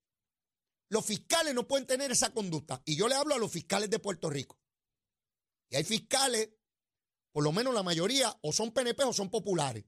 Los 0.92 1.06
fiscales 1.06 1.54
no 1.54 1.66
pueden 1.66 1.86
tener 1.86 2.12
esa 2.12 2.34
conducta. 2.34 2.82
Y 2.84 2.96
yo 2.96 3.08
le 3.08 3.14
hablo 3.14 3.34
a 3.34 3.38
los 3.38 3.50
fiscales 3.50 3.88
de 3.88 3.98
Puerto 3.98 4.28
Rico. 4.28 4.60
Y 5.70 5.76
hay 5.76 5.84
fiscales, 5.84 6.50
por 7.32 7.42
lo 7.42 7.50
menos 7.50 7.72
la 7.72 7.82
mayoría, 7.82 8.38
o 8.42 8.52
son 8.52 8.72
PNP 8.72 9.02
o 9.04 9.14
son 9.14 9.30
populares. 9.30 9.86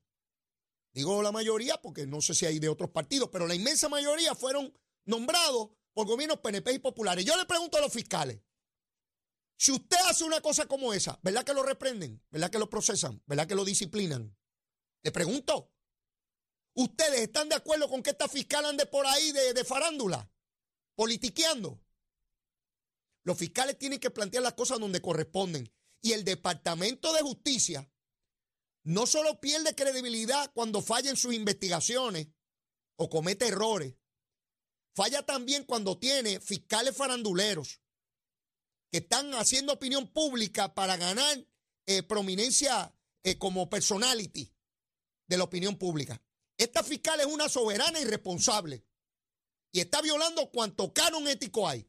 Digo 0.94 1.22
la 1.22 1.30
mayoría 1.30 1.76
porque 1.82 2.06
no 2.06 2.22
sé 2.22 2.32
si 2.32 2.46
hay 2.46 2.58
de 2.58 2.70
otros 2.70 2.88
partidos, 2.88 3.28
pero 3.30 3.46
la 3.46 3.54
inmensa 3.54 3.90
mayoría 3.90 4.34
fueron 4.34 4.72
nombrados 5.04 5.72
por 5.92 6.06
gobiernos 6.06 6.38
PNP 6.38 6.72
y 6.72 6.78
populares. 6.78 7.26
Yo 7.26 7.36
le 7.36 7.44
pregunto 7.44 7.76
a 7.76 7.82
los 7.82 7.92
fiscales, 7.92 8.40
si 9.58 9.72
usted 9.72 9.98
hace 10.06 10.24
una 10.24 10.40
cosa 10.40 10.64
como 10.64 10.94
esa, 10.94 11.20
¿verdad 11.22 11.44
que 11.44 11.52
lo 11.52 11.62
reprenden? 11.62 12.24
¿Verdad 12.30 12.48
que 12.48 12.58
lo 12.58 12.70
procesan? 12.70 13.22
¿Verdad 13.26 13.46
que 13.46 13.54
lo 13.54 13.66
disciplinan? 13.66 14.34
Le 15.02 15.12
pregunto, 15.12 15.70
¿ustedes 16.72 17.20
están 17.20 17.50
de 17.50 17.56
acuerdo 17.56 17.90
con 17.90 18.02
que 18.02 18.08
esta 18.08 18.26
fiscal 18.26 18.64
ande 18.64 18.86
por 18.86 19.06
ahí 19.06 19.32
de, 19.32 19.52
de 19.52 19.64
farándula? 19.64 20.30
Politiqueando. 20.94 21.80
Los 23.24 23.38
fiscales 23.38 23.78
tienen 23.78 24.00
que 24.00 24.10
plantear 24.10 24.42
las 24.42 24.54
cosas 24.54 24.78
donde 24.78 25.00
corresponden. 25.00 25.72
Y 26.02 26.12
el 26.12 26.24
Departamento 26.24 27.12
de 27.14 27.22
Justicia 27.22 27.90
no 28.84 29.06
solo 29.06 29.40
pierde 29.40 29.74
credibilidad 29.74 30.52
cuando 30.52 30.82
falla 30.82 31.08
en 31.08 31.16
sus 31.16 31.32
investigaciones 31.32 32.28
o 32.96 33.08
comete 33.08 33.48
errores, 33.48 33.94
falla 34.94 35.24
también 35.24 35.64
cuando 35.64 35.98
tiene 35.98 36.40
fiscales 36.40 36.94
faranduleros 36.94 37.80
que 38.92 38.98
están 38.98 39.32
haciendo 39.34 39.72
opinión 39.72 40.12
pública 40.12 40.74
para 40.74 40.96
ganar 40.96 41.44
eh, 41.86 42.02
prominencia 42.02 42.94
eh, 43.22 43.38
como 43.38 43.70
personality 43.70 44.54
de 45.26 45.38
la 45.38 45.44
opinión 45.44 45.76
pública. 45.78 46.22
Esta 46.58 46.84
fiscal 46.84 47.18
es 47.20 47.26
una 47.26 47.48
soberana 47.48 47.98
irresponsable 48.00 48.84
y 49.74 49.80
está 49.80 50.00
violando 50.00 50.52
cuanto 50.52 50.94
canon 50.94 51.26
ético 51.26 51.68
hay. 51.68 51.84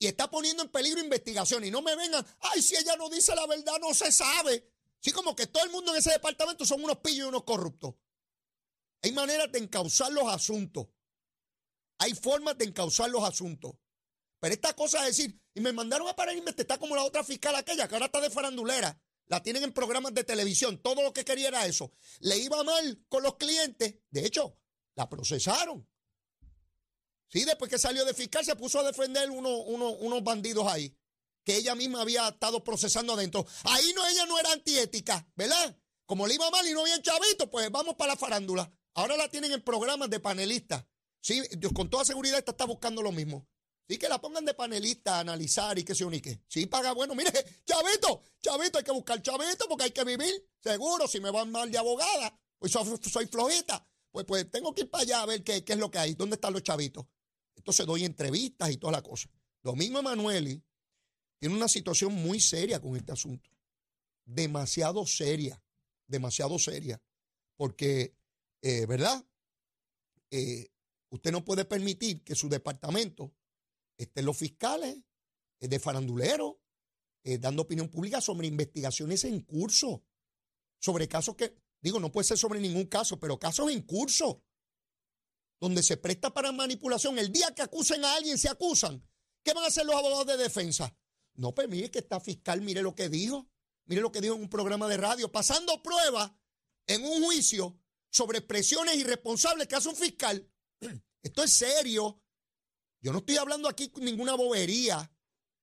Y 0.00 0.08
está 0.08 0.28
poniendo 0.28 0.64
en 0.64 0.68
peligro 0.68 1.00
investigación. 1.00 1.62
Y 1.62 1.70
no 1.70 1.80
me 1.80 1.94
vengan, 1.94 2.26
ay, 2.40 2.60
si 2.60 2.74
ella 2.74 2.96
no 2.96 3.08
dice 3.08 3.36
la 3.36 3.46
verdad, 3.46 3.78
no 3.80 3.94
se 3.94 4.10
sabe. 4.10 4.68
Sí, 4.98 5.12
como 5.12 5.36
que 5.36 5.46
todo 5.46 5.62
el 5.62 5.70
mundo 5.70 5.92
en 5.92 5.98
ese 5.98 6.10
departamento 6.10 6.66
son 6.66 6.82
unos 6.82 6.98
pillos 6.98 7.26
y 7.26 7.28
unos 7.28 7.44
corruptos. 7.44 7.94
Hay 9.00 9.12
maneras 9.12 9.52
de 9.52 9.60
encauzar 9.60 10.10
los 10.10 10.26
asuntos. 10.26 10.88
Hay 11.98 12.14
formas 12.14 12.58
de 12.58 12.64
encauzar 12.64 13.08
los 13.10 13.22
asuntos. 13.22 13.76
Pero 14.40 14.54
esta 14.54 14.74
cosa 14.74 15.06
es 15.06 15.16
decir, 15.16 15.40
y 15.54 15.60
me 15.60 15.72
mandaron 15.72 16.08
a 16.08 16.16
parar 16.16 16.36
y 16.36 16.40
me 16.40 16.50
está 16.50 16.78
como 16.78 16.96
la 16.96 17.04
otra 17.04 17.22
fiscal 17.22 17.54
aquella, 17.54 17.86
que 17.86 17.94
ahora 17.94 18.06
está 18.06 18.20
de 18.20 18.30
farandulera. 18.30 19.00
La 19.26 19.40
tienen 19.40 19.62
en 19.62 19.72
programas 19.72 20.14
de 20.14 20.24
televisión. 20.24 20.82
Todo 20.82 21.04
lo 21.04 21.12
que 21.12 21.24
quería 21.24 21.46
era 21.46 21.64
eso. 21.64 21.92
Le 22.18 22.38
iba 22.38 22.60
mal 22.64 23.04
con 23.08 23.22
los 23.22 23.36
clientes. 23.36 23.94
De 24.10 24.26
hecho, 24.26 24.58
la 24.96 25.08
procesaron. 25.08 25.86
Sí, 27.28 27.44
después 27.44 27.70
que 27.70 27.78
salió 27.78 28.04
de 28.04 28.14
fiscal 28.14 28.44
se 28.44 28.56
puso 28.56 28.80
a 28.80 28.84
defender 28.84 29.30
uno, 29.30 29.50
uno- 29.58 29.90
unos 29.92 30.22
bandidos 30.24 30.66
ahí, 30.66 30.96
que 31.44 31.56
ella 31.56 31.74
misma 31.74 32.00
había 32.02 32.28
estado 32.28 32.64
procesando 32.64 33.12
adentro. 33.12 33.46
Ahí 33.64 33.92
no, 33.94 34.06
ella 34.06 34.26
no 34.26 34.38
era 34.38 34.52
antiética, 34.52 35.26
¿verdad? 35.36 35.76
Como 36.06 36.26
le 36.26 36.34
iba 36.34 36.50
mal 36.50 36.66
y 36.66 36.72
no 36.72 36.80
había 36.80 37.00
chavito, 37.02 37.50
pues 37.50 37.70
vamos 37.70 37.94
para 37.96 38.12
la 38.14 38.18
farándula. 38.18 38.72
Ahora 38.94 39.16
la 39.16 39.28
tienen 39.28 39.52
en 39.52 39.62
programas 39.62 40.08
de 40.10 40.20
panelistas. 40.20 40.84
Sí, 41.20 41.42
con 41.74 41.90
toda 41.90 42.04
seguridad 42.04 42.38
esta 42.38 42.52
está 42.52 42.64
buscando 42.64 43.02
lo 43.02 43.12
mismo. 43.12 43.46
Sí, 43.86 43.98
que 43.98 44.08
la 44.08 44.20
pongan 44.20 44.44
de 44.44 44.54
panelista 44.54 45.16
a 45.16 45.20
analizar 45.20 45.78
y 45.78 45.84
que 45.84 45.94
se 45.94 46.04
unique. 46.04 46.42
Sí, 46.48 46.66
paga 46.66 46.92
bueno. 46.92 47.14
Mire, 47.14 47.30
chavito, 47.66 48.22
chavito, 48.42 48.78
hay 48.78 48.84
que 48.84 48.92
buscar 48.92 49.20
chavito 49.22 49.66
porque 49.68 49.84
hay 49.84 49.90
que 49.90 50.04
vivir. 50.04 50.48
Seguro, 50.62 51.06
si 51.08 51.20
me 51.20 51.30
van 51.30 51.50
mal 51.50 51.70
de 51.70 51.78
abogada, 51.78 52.38
pues 52.58 52.72
soy, 52.72 52.98
soy 53.10 53.26
flojita. 53.26 53.86
Pues, 54.10 54.24
pues 54.26 54.50
tengo 54.50 54.74
que 54.74 54.82
ir 54.82 54.90
para 54.90 55.02
allá 55.02 55.22
a 55.22 55.26
ver 55.26 55.42
qué, 55.44 55.62
qué 55.64 55.74
es 55.74 55.78
lo 55.78 55.90
que 55.90 55.98
hay, 55.98 56.14
dónde 56.14 56.34
están 56.36 56.52
los 56.54 56.62
chavitos. 56.62 57.06
Entonces 57.58 57.84
doy 57.86 58.04
entrevistas 58.04 58.70
y 58.70 58.76
toda 58.78 58.92
la 58.92 59.02
cosa. 59.02 59.28
Domingo 59.62 59.98
Emanueli 59.98 60.62
tiene 61.38 61.54
una 61.54 61.68
situación 61.68 62.14
muy 62.14 62.40
seria 62.40 62.80
con 62.80 62.96
este 62.96 63.12
asunto. 63.12 63.50
Demasiado 64.24 65.06
seria, 65.06 65.62
demasiado 66.06 66.58
seria. 66.58 67.00
Porque, 67.56 68.16
eh, 68.62 68.86
¿verdad? 68.86 69.24
Eh, 70.30 70.68
usted 71.10 71.32
no 71.32 71.44
puede 71.44 71.64
permitir 71.64 72.22
que 72.22 72.34
su 72.34 72.48
departamento 72.48 73.34
estén 73.96 74.24
los 74.24 74.36
fiscales 74.36 74.96
eh, 75.60 75.68
de 75.68 75.78
farandulero 75.78 76.60
eh, 77.24 77.38
dando 77.38 77.62
opinión 77.62 77.88
pública 77.88 78.20
sobre 78.20 78.46
investigaciones 78.46 79.24
en 79.24 79.40
curso, 79.40 80.04
sobre 80.78 81.08
casos 81.08 81.34
que, 81.34 81.54
digo, 81.80 81.98
no 81.98 82.12
puede 82.12 82.24
ser 82.26 82.38
sobre 82.38 82.60
ningún 82.60 82.86
caso, 82.86 83.18
pero 83.18 83.38
casos 83.38 83.70
en 83.70 83.82
curso 83.82 84.42
donde 85.60 85.82
se 85.82 85.96
presta 85.96 86.32
para 86.32 86.52
manipulación. 86.52 87.18
El 87.18 87.32
día 87.32 87.54
que 87.54 87.62
acusen 87.62 88.04
a 88.04 88.14
alguien, 88.14 88.38
se 88.38 88.48
acusan. 88.48 89.04
¿Qué 89.42 89.52
van 89.52 89.64
a 89.64 89.68
hacer 89.68 89.86
los 89.86 89.96
abogados 89.96 90.26
de 90.26 90.36
defensa? 90.36 90.94
No, 91.34 91.54
pues 91.54 91.68
mire 91.68 91.90
que 91.90 92.00
está 92.00 92.20
fiscal, 92.20 92.60
mire 92.60 92.82
lo 92.82 92.94
que 92.94 93.08
dijo. 93.08 93.48
Mire 93.86 94.02
lo 94.02 94.12
que 94.12 94.20
dijo 94.20 94.34
en 94.34 94.42
un 94.42 94.50
programa 94.50 94.86
de 94.86 94.98
radio, 94.98 95.32
pasando 95.32 95.82
pruebas 95.82 96.30
en 96.86 97.04
un 97.04 97.24
juicio 97.24 97.80
sobre 98.10 98.38
expresiones 98.38 98.96
irresponsables 98.96 99.66
que 99.66 99.76
hace 99.76 99.88
un 99.88 99.96
fiscal. 99.96 100.46
Esto 101.22 101.42
es 101.42 101.56
serio. 101.56 102.22
Yo 103.00 103.12
no 103.12 103.18
estoy 103.18 103.36
hablando 103.36 103.68
aquí 103.68 103.90
ninguna 103.96 104.34
bobería. 104.34 105.10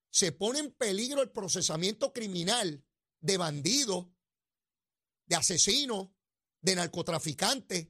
Se 0.10 0.32
pone 0.32 0.60
en 0.60 0.72
peligro 0.72 1.22
el 1.22 1.32
procesamiento 1.32 2.14
criminal 2.14 2.84
de 3.20 3.38
bandidos, 3.38 4.08
de 5.26 5.36
asesinos, 5.36 6.10
de 6.62 6.76
narcotraficantes. 6.76 7.90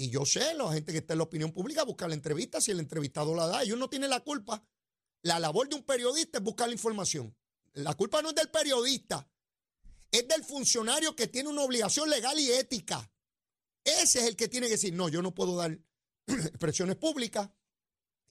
Y 0.00 0.08
yo 0.08 0.24
sé, 0.24 0.54
la 0.54 0.72
gente 0.72 0.92
que 0.92 0.98
está 0.98 1.12
en 1.12 1.18
la 1.18 1.24
opinión 1.24 1.52
pública 1.52 1.82
busca 1.82 2.08
la 2.08 2.14
entrevista, 2.14 2.58
si 2.58 2.70
el 2.70 2.80
entrevistado 2.80 3.34
la 3.34 3.46
da, 3.46 3.62
ellos 3.62 3.78
no 3.78 3.90
tienen 3.90 4.08
la 4.08 4.20
culpa. 4.20 4.66
La 5.20 5.38
labor 5.38 5.68
de 5.68 5.74
un 5.74 5.82
periodista 5.82 6.38
es 6.38 6.44
buscar 6.44 6.68
la 6.68 6.72
información. 6.72 7.36
La 7.74 7.92
culpa 7.92 8.22
no 8.22 8.30
es 8.30 8.34
del 8.34 8.48
periodista, 8.48 9.30
es 10.10 10.26
del 10.26 10.42
funcionario 10.42 11.14
que 11.14 11.26
tiene 11.26 11.50
una 11.50 11.60
obligación 11.60 12.08
legal 12.08 12.38
y 12.38 12.50
ética. 12.50 13.12
Ese 13.84 14.20
es 14.20 14.24
el 14.24 14.36
que 14.36 14.48
tiene 14.48 14.68
que 14.68 14.72
decir, 14.72 14.94
no, 14.94 15.10
yo 15.10 15.20
no 15.20 15.34
puedo 15.34 15.54
dar 15.54 15.78
expresiones 16.26 16.96
públicas, 16.96 17.50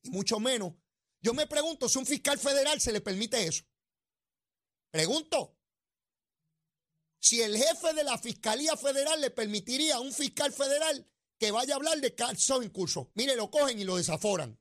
y 0.01 0.09
mucho 0.09 0.39
menos. 0.39 0.73
Yo 1.21 1.35
me 1.35 1.45
pregunto 1.45 1.87
si 1.87 1.99
un 1.99 2.07
fiscal 2.07 2.39
federal 2.39 2.81
se 2.81 2.91
le 2.91 3.01
permite 3.01 3.45
eso. 3.45 3.63
Pregunto, 4.89 5.55
si 7.19 7.43
el 7.43 7.55
jefe 7.55 7.93
de 7.93 8.03
la 8.03 8.17
Fiscalía 8.17 8.75
Federal 8.75 9.21
le 9.21 9.29
permitiría 9.29 9.97
a 9.97 9.99
un 9.99 10.11
fiscal 10.11 10.51
federal 10.51 11.05
que 11.39 11.51
vaya 11.51 11.73
a 11.73 11.77
hablar 11.77 11.99
de 11.99 12.13
casos 12.13 12.63
en 12.63 12.69
curso. 12.69 13.09
Mire, 13.15 13.35
lo 13.35 13.49
cogen 13.49 13.79
y 13.79 13.85
lo 13.85 13.97
desaforan. 13.97 14.59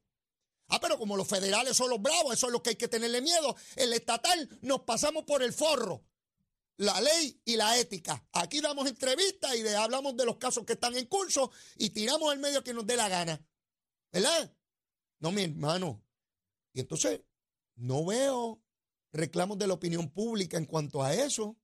Ah, 0.68 0.80
pero 0.80 0.98
como 0.98 1.16
los 1.16 1.26
federales 1.26 1.76
son 1.76 1.90
los 1.90 2.00
bravos, 2.00 2.34
eso 2.34 2.46
es 2.46 2.52
lo 2.52 2.62
que 2.62 2.70
hay 2.70 2.76
que 2.76 2.88
tenerle 2.88 3.20
miedo. 3.20 3.56
El 3.76 3.92
estatal 3.92 4.48
nos 4.62 4.82
pasamos 4.82 5.24
por 5.24 5.42
el 5.42 5.52
forro. 5.52 6.04
La 6.76 7.00
ley 7.00 7.40
y 7.44 7.56
la 7.56 7.76
ética. 7.76 8.24
Aquí 8.32 8.60
damos 8.60 8.86
entrevistas 8.88 9.56
y 9.56 9.66
hablamos 9.66 10.16
de 10.16 10.24
los 10.24 10.36
casos 10.36 10.64
que 10.64 10.74
están 10.74 10.96
en 10.96 11.06
curso 11.06 11.50
y 11.76 11.90
tiramos 11.90 12.32
el 12.32 12.38
medio 12.38 12.62
que 12.62 12.72
nos 12.72 12.86
dé 12.86 12.96
la 12.96 13.08
gana. 13.08 13.44
¿Verdad? 14.12 14.54
No, 15.18 15.32
mi 15.32 15.42
hermano. 15.42 16.04
Y 16.72 16.80
entonces, 16.80 17.22
no 17.74 18.04
veo 18.04 18.62
reclamos 19.12 19.58
de 19.58 19.66
la 19.66 19.74
opinión 19.74 20.10
pública 20.10 20.58
en 20.58 20.66
cuanto 20.66 21.02
a 21.02 21.14
eso. 21.14 21.56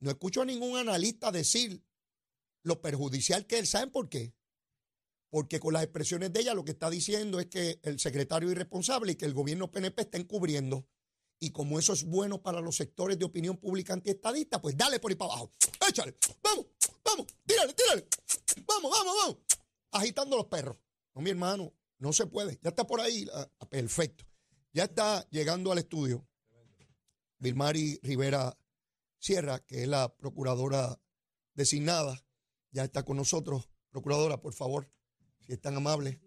No 0.00 0.10
escucho 0.10 0.42
a 0.42 0.44
ningún 0.44 0.76
analista 0.76 1.32
decir 1.32 1.82
lo 2.68 2.80
perjudicial 2.80 3.46
que 3.46 3.58
es. 3.58 3.70
¿Saben 3.70 3.90
por 3.90 4.08
qué? 4.08 4.34
Porque 5.30 5.58
con 5.58 5.74
las 5.74 5.82
expresiones 5.82 6.32
de 6.32 6.40
ella 6.40 6.54
lo 6.54 6.64
que 6.64 6.72
está 6.72 6.88
diciendo 6.88 7.40
es 7.40 7.46
que 7.46 7.80
el 7.82 7.98
secretario 7.98 8.48
es 8.48 8.52
irresponsable 8.52 9.12
y 9.12 9.16
que 9.16 9.26
el 9.26 9.34
gobierno 9.34 9.70
PNP 9.70 10.02
está 10.02 10.18
encubriendo. 10.18 10.86
Y 11.40 11.50
como 11.50 11.78
eso 11.78 11.92
es 11.92 12.04
bueno 12.04 12.42
para 12.42 12.60
los 12.60 12.76
sectores 12.76 13.18
de 13.18 13.24
opinión 13.24 13.56
pública 13.56 13.92
antiestadista, 13.92 14.60
pues 14.60 14.76
dale 14.76 14.98
por 15.00 15.10
ahí 15.10 15.16
para 15.16 15.32
abajo. 15.32 15.52
Échale. 15.88 16.16
Vamos, 16.42 16.66
vamos, 17.04 17.26
tírale, 17.46 17.74
tírale. 17.74 18.06
Vamos, 18.66 18.90
vamos, 18.90 19.14
vamos. 19.22 19.36
Agitando 19.92 20.36
los 20.36 20.46
perros. 20.46 20.76
No, 21.14 21.22
mi 21.22 21.30
hermano, 21.30 21.72
no 21.98 22.12
se 22.12 22.26
puede. 22.26 22.58
Ya 22.62 22.70
está 22.70 22.86
por 22.86 23.00
ahí. 23.00 23.26
ah, 23.32 23.48
ah, 23.60 23.68
perfecto. 23.68 24.24
Ya 24.72 24.84
está 24.84 25.26
llegando 25.30 25.72
al 25.72 25.78
estudio 25.78 26.26
Vilmari 27.38 27.98
Rivera 28.02 28.56
Sierra, 29.18 29.60
que 29.60 29.82
es 29.82 29.88
la 29.88 30.14
procuradora 30.14 31.00
designada. 31.54 32.24
Ya 32.70 32.84
está 32.84 33.04
con 33.04 33.16
nosotros. 33.16 33.68
Procuradora, 33.90 34.40
por 34.40 34.52
favor, 34.54 34.90
si 35.40 35.52
es 35.52 35.60
tan 35.60 35.76
amable. 35.76 36.20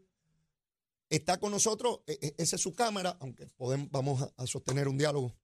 Está 1.10 1.40
con 1.40 1.52
nosotros, 1.52 2.02
e- 2.08 2.18
e- 2.22 2.36
esa 2.38 2.56
es 2.56 2.62
su 2.62 2.74
cámara, 2.74 3.18
aunque 3.20 3.46
podemos, 3.58 3.90
vamos 3.92 4.22
a, 4.22 4.34
a 4.38 4.48
sostener 4.48 4.88
un 4.88 4.98
diálogo. 4.98 5.36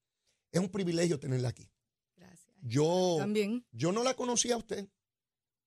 Es 0.51 0.61
un 0.61 0.69
privilegio 0.69 1.19
tenerla 1.19 1.49
aquí. 1.49 1.69
Gracias. 2.15 2.55
Yo, 2.61 3.17
También. 3.19 3.65
yo 3.71 3.91
no 3.91 4.03
la 4.03 4.15
conocía 4.15 4.55
a 4.55 4.57
usted, 4.57 4.87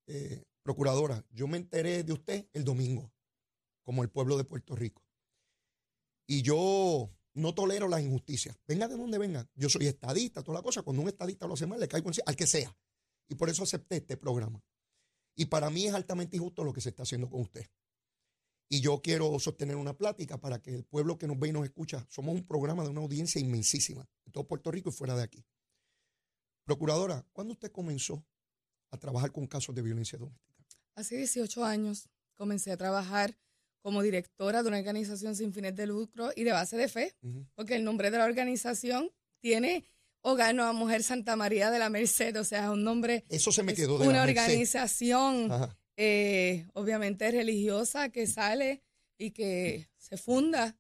eh, 0.06 0.42
procuradora. 0.62 1.24
Yo 1.30 1.46
me 1.46 1.58
enteré 1.58 2.02
de 2.02 2.12
usted 2.12 2.48
el 2.52 2.64
domingo, 2.64 3.12
como 3.82 4.02
el 4.02 4.08
pueblo 4.10 4.36
de 4.38 4.44
Puerto 4.44 4.74
Rico. 4.74 5.02
Y 6.26 6.42
yo 6.42 7.10
no 7.34 7.54
tolero 7.54 7.86
las 7.86 8.00
injusticias. 8.02 8.58
Venga 8.66 8.88
de 8.88 8.96
donde 8.96 9.18
venga. 9.18 9.48
Yo 9.54 9.68
soy 9.68 9.86
estadista, 9.86 10.42
toda 10.42 10.58
la 10.58 10.62
cosa. 10.62 10.82
Cuando 10.82 11.02
un 11.02 11.08
estadista 11.08 11.46
lo 11.46 11.54
hace 11.54 11.66
mal, 11.66 11.78
le 11.78 11.88
caigo 11.88 12.08
encima, 12.08 12.24
al 12.26 12.36
que 12.36 12.46
sea. 12.46 12.74
Y 13.28 13.34
por 13.34 13.50
eso 13.50 13.62
acepté 13.62 13.96
este 13.96 14.16
programa. 14.16 14.62
Y 15.40 15.46
para 15.46 15.70
mí 15.70 15.86
es 15.86 15.94
altamente 15.94 16.36
injusto 16.36 16.64
lo 16.64 16.74
que 16.74 16.82
se 16.82 16.90
está 16.90 17.04
haciendo 17.04 17.30
con 17.30 17.40
usted. 17.40 17.66
Y 18.68 18.82
yo 18.82 19.00
quiero 19.00 19.38
sostener 19.38 19.76
una 19.76 19.96
plática 19.96 20.36
para 20.36 20.60
que 20.60 20.74
el 20.74 20.84
pueblo 20.84 21.16
que 21.16 21.26
nos 21.26 21.38
ve 21.38 21.48
y 21.48 21.52
nos 21.52 21.64
escucha, 21.64 22.06
somos 22.10 22.34
un 22.34 22.46
programa 22.46 22.82
de 22.82 22.90
una 22.90 23.00
audiencia 23.00 23.40
inmensísima, 23.40 24.06
en 24.26 24.32
todo 24.32 24.46
Puerto 24.46 24.70
Rico 24.70 24.90
y 24.90 24.92
fuera 24.92 25.16
de 25.16 25.22
aquí. 25.22 25.42
Procuradora, 26.66 27.26
¿cuándo 27.32 27.54
usted 27.54 27.72
comenzó 27.72 28.22
a 28.90 28.98
trabajar 28.98 29.32
con 29.32 29.46
casos 29.46 29.74
de 29.74 29.80
violencia 29.80 30.18
doméstica? 30.18 30.62
Hace 30.94 31.16
18 31.16 31.64
años 31.64 32.10
comencé 32.34 32.70
a 32.70 32.76
trabajar 32.76 33.34
como 33.80 34.02
directora 34.02 34.62
de 34.62 34.68
una 34.68 34.76
organización 34.76 35.34
sin 35.34 35.54
fines 35.54 35.74
de 35.74 35.86
lucro 35.86 36.32
y 36.36 36.44
de 36.44 36.52
base 36.52 36.76
de 36.76 36.88
fe, 36.88 37.16
porque 37.54 37.76
el 37.76 37.84
nombre 37.84 38.10
de 38.10 38.18
la 38.18 38.26
organización 38.26 39.10
tiene 39.40 39.86
Hogar 40.22 40.54
Nueva 40.54 40.72
Mujer 40.72 41.02
Santa 41.02 41.36
María 41.36 41.70
de 41.70 41.78
la 41.78 41.88
Merced, 41.90 42.38
o 42.38 42.44
sea, 42.44 42.70
un 42.70 42.84
nombre, 42.84 43.24
Eso 43.28 43.52
se 43.52 43.62
me 43.62 43.74
quedó 43.74 43.98
de 43.98 44.06
una 44.08 44.18
la 44.18 44.24
organización 44.24 45.50
eh, 45.96 46.66
obviamente 46.74 47.30
religiosa 47.30 48.08
que 48.10 48.26
sale 48.26 48.82
y 49.18 49.30
que 49.32 49.88
se 49.96 50.16
funda 50.16 50.76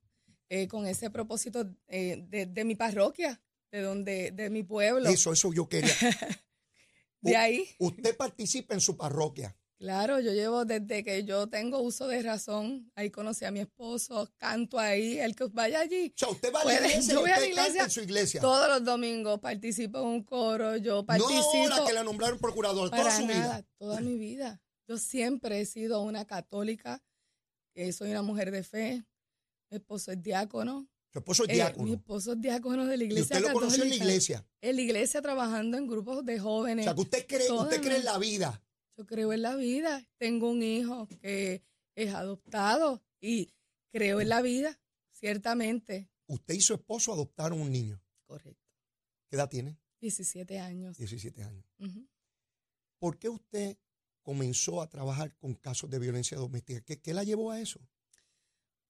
eh, 0.48 0.66
con 0.66 0.86
ese 0.86 1.10
propósito 1.10 1.70
eh, 1.88 2.24
de, 2.28 2.46
de 2.46 2.64
mi 2.64 2.74
parroquia, 2.74 3.40
de 3.70 3.82
donde, 3.82 4.30
de 4.32 4.50
mi 4.50 4.62
pueblo. 4.62 5.08
Eso, 5.08 5.32
eso 5.32 5.52
yo 5.52 5.68
quería. 5.68 5.94
De 7.22 7.36
ahí, 7.36 7.68
Usted 7.78 8.16
participa 8.16 8.72
en 8.72 8.80
su 8.80 8.96
parroquia. 8.96 9.54
Claro, 9.80 10.20
yo 10.20 10.32
llevo 10.32 10.64
desde 10.66 11.02
que 11.02 11.24
yo 11.24 11.48
tengo 11.48 11.80
uso 11.80 12.06
de 12.06 12.22
razón, 12.22 12.92
ahí 12.94 13.10
conocí 13.10 13.46
a 13.46 13.50
mi 13.50 13.60
esposo, 13.60 14.30
canto 14.36 14.78
ahí, 14.78 15.18
el 15.18 15.34
que 15.34 15.44
vaya 15.46 15.80
allí. 15.80 16.12
O 16.14 16.18
sea, 16.18 16.28
usted 16.28 16.52
va 16.54 16.60
a 16.60 16.64
la 16.66 16.74
iglesia 16.76 17.00
y 17.00 17.14
yo 17.14 17.20
voy 17.22 17.30
a 17.30 17.40
la 17.40 17.46
iglesia 17.46 17.82
en 17.84 17.90
su 17.90 18.00
iglesia. 18.02 18.40
Todos 18.42 18.68
los 18.68 18.84
domingos 18.84 19.40
participo 19.40 19.98
en 20.00 20.04
un 20.06 20.22
coro, 20.22 20.76
yo 20.76 20.96
No 20.96 21.06
participo. 21.06 21.40
ahora 21.72 21.84
que 21.86 21.92
la 21.94 22.04
nombraron 22.04 22.38
procurador, 22.38 22.90
toda 22.90 23.02
Para 23.02 23.16
su 23.16 23.26
nada, 23.26 23.56
vida. 23.58 23.66
toda 23.78 24.00
mi 24.02 24.16
vida. 24.18 24.60
Yo 24.86 24.98
siempre 24.98 25.60
he 25.60 25.66
sido 25.66 26.02
una 26.02 26.26
católica, 26.26 27.02
eh, 27.74 27.92
soy 27.92 28.10
una 28.10 28.22
mujer 28.22 28.50
de 28.50 28.62
fe, 28.62 29.04
mi 29.70 29.76
esposo 29.78 30.12
es 30.12 30.22
diácono. 30.22 30.88
Su 31.12 31.18
esposo 31.20 31.44
es 31.44 31.50
eh, 31.50 31.54
diácono. 31.54 31.84
mi 31.86 31.92
esposo 31.94 32.32
es 32.34 32.40
diácono 32.40 32.86
de 32.86 32.96
la 32.96 33.02
y 33.04 33.06
iglesia 33.06 33.36
usted 33.38 33.48
lo 33.48 33.52
conoció 33.54 33.82
en 33.84 33.88
la 33.88 33.94
iglesia. 33.96 34.46
En 34.60 34.76
la 34.76 34.82
iglesia 34.82 35.22
trabajando 35.22 35.76
en 35.78 35.86
grupos 35.88 36.24
de 36.24 36.38
O 36.40 36.42
jóvenes. 36.44 36.84
sea, 36.84 36.94
que 36.94 37.00
usted 37.00 37.26
cree, 37.26 37.46
Toda 37.48 37.62
usted 37.64 37.80
cree 37.80 37.96
en 37.96 38.04
la 38.04 38.18
vida. 38.18 38.62
Yo 39.00 39.06
creo 39.06 39.32
en 39.32 39.40
la 39.40 39.56
vida. 39.56 40.06
Tengo 40.18 40.50
un 40.50 40.62
hijo 40.62 41.08
que 41.22 41.62
es 41.94 42.12
adoptado 42.12 43.02
y 43.18 43.50
creo 43.90 44.20
en 44.20 44.28
la 44.28 44.42
vida, 44.42 44.78
ciertamente. 45.10 46.10
Usted 46.26 46.52
y 46.52 46.60
su 46.60 46.74
esposo 46.74 47.14
adoptaron 47.14 47.62
un 47.62 47.72
niño. 47.72 47.98
Correcto. 48.26 48.68
¿Qué 49.26 49.36
edad 49.36 49.48
tiene? 49.48 49.78
17 50.02 50.58
años. 50.58 50.98
17 50.98 51.42
años. 51.42 51.64
¿Por 52.98 53.18
qué 53.18 53.30
usted 53.30 53.78
comenzó 54.20 54.82
a 54.82 54.90
trabajar 54.90 55.34
con 55.38 55.54
casos 55.54 55.88
de 55.88 55.98
violencia 55.98 56.36
doméstica? 56.36 56.82
¿Qué, 56.82 57.00
qué 57.00 57.14
la 57.14 57.24
llevó 57.24 57.52
a 57.52 57.58
eso? 57.58 57.80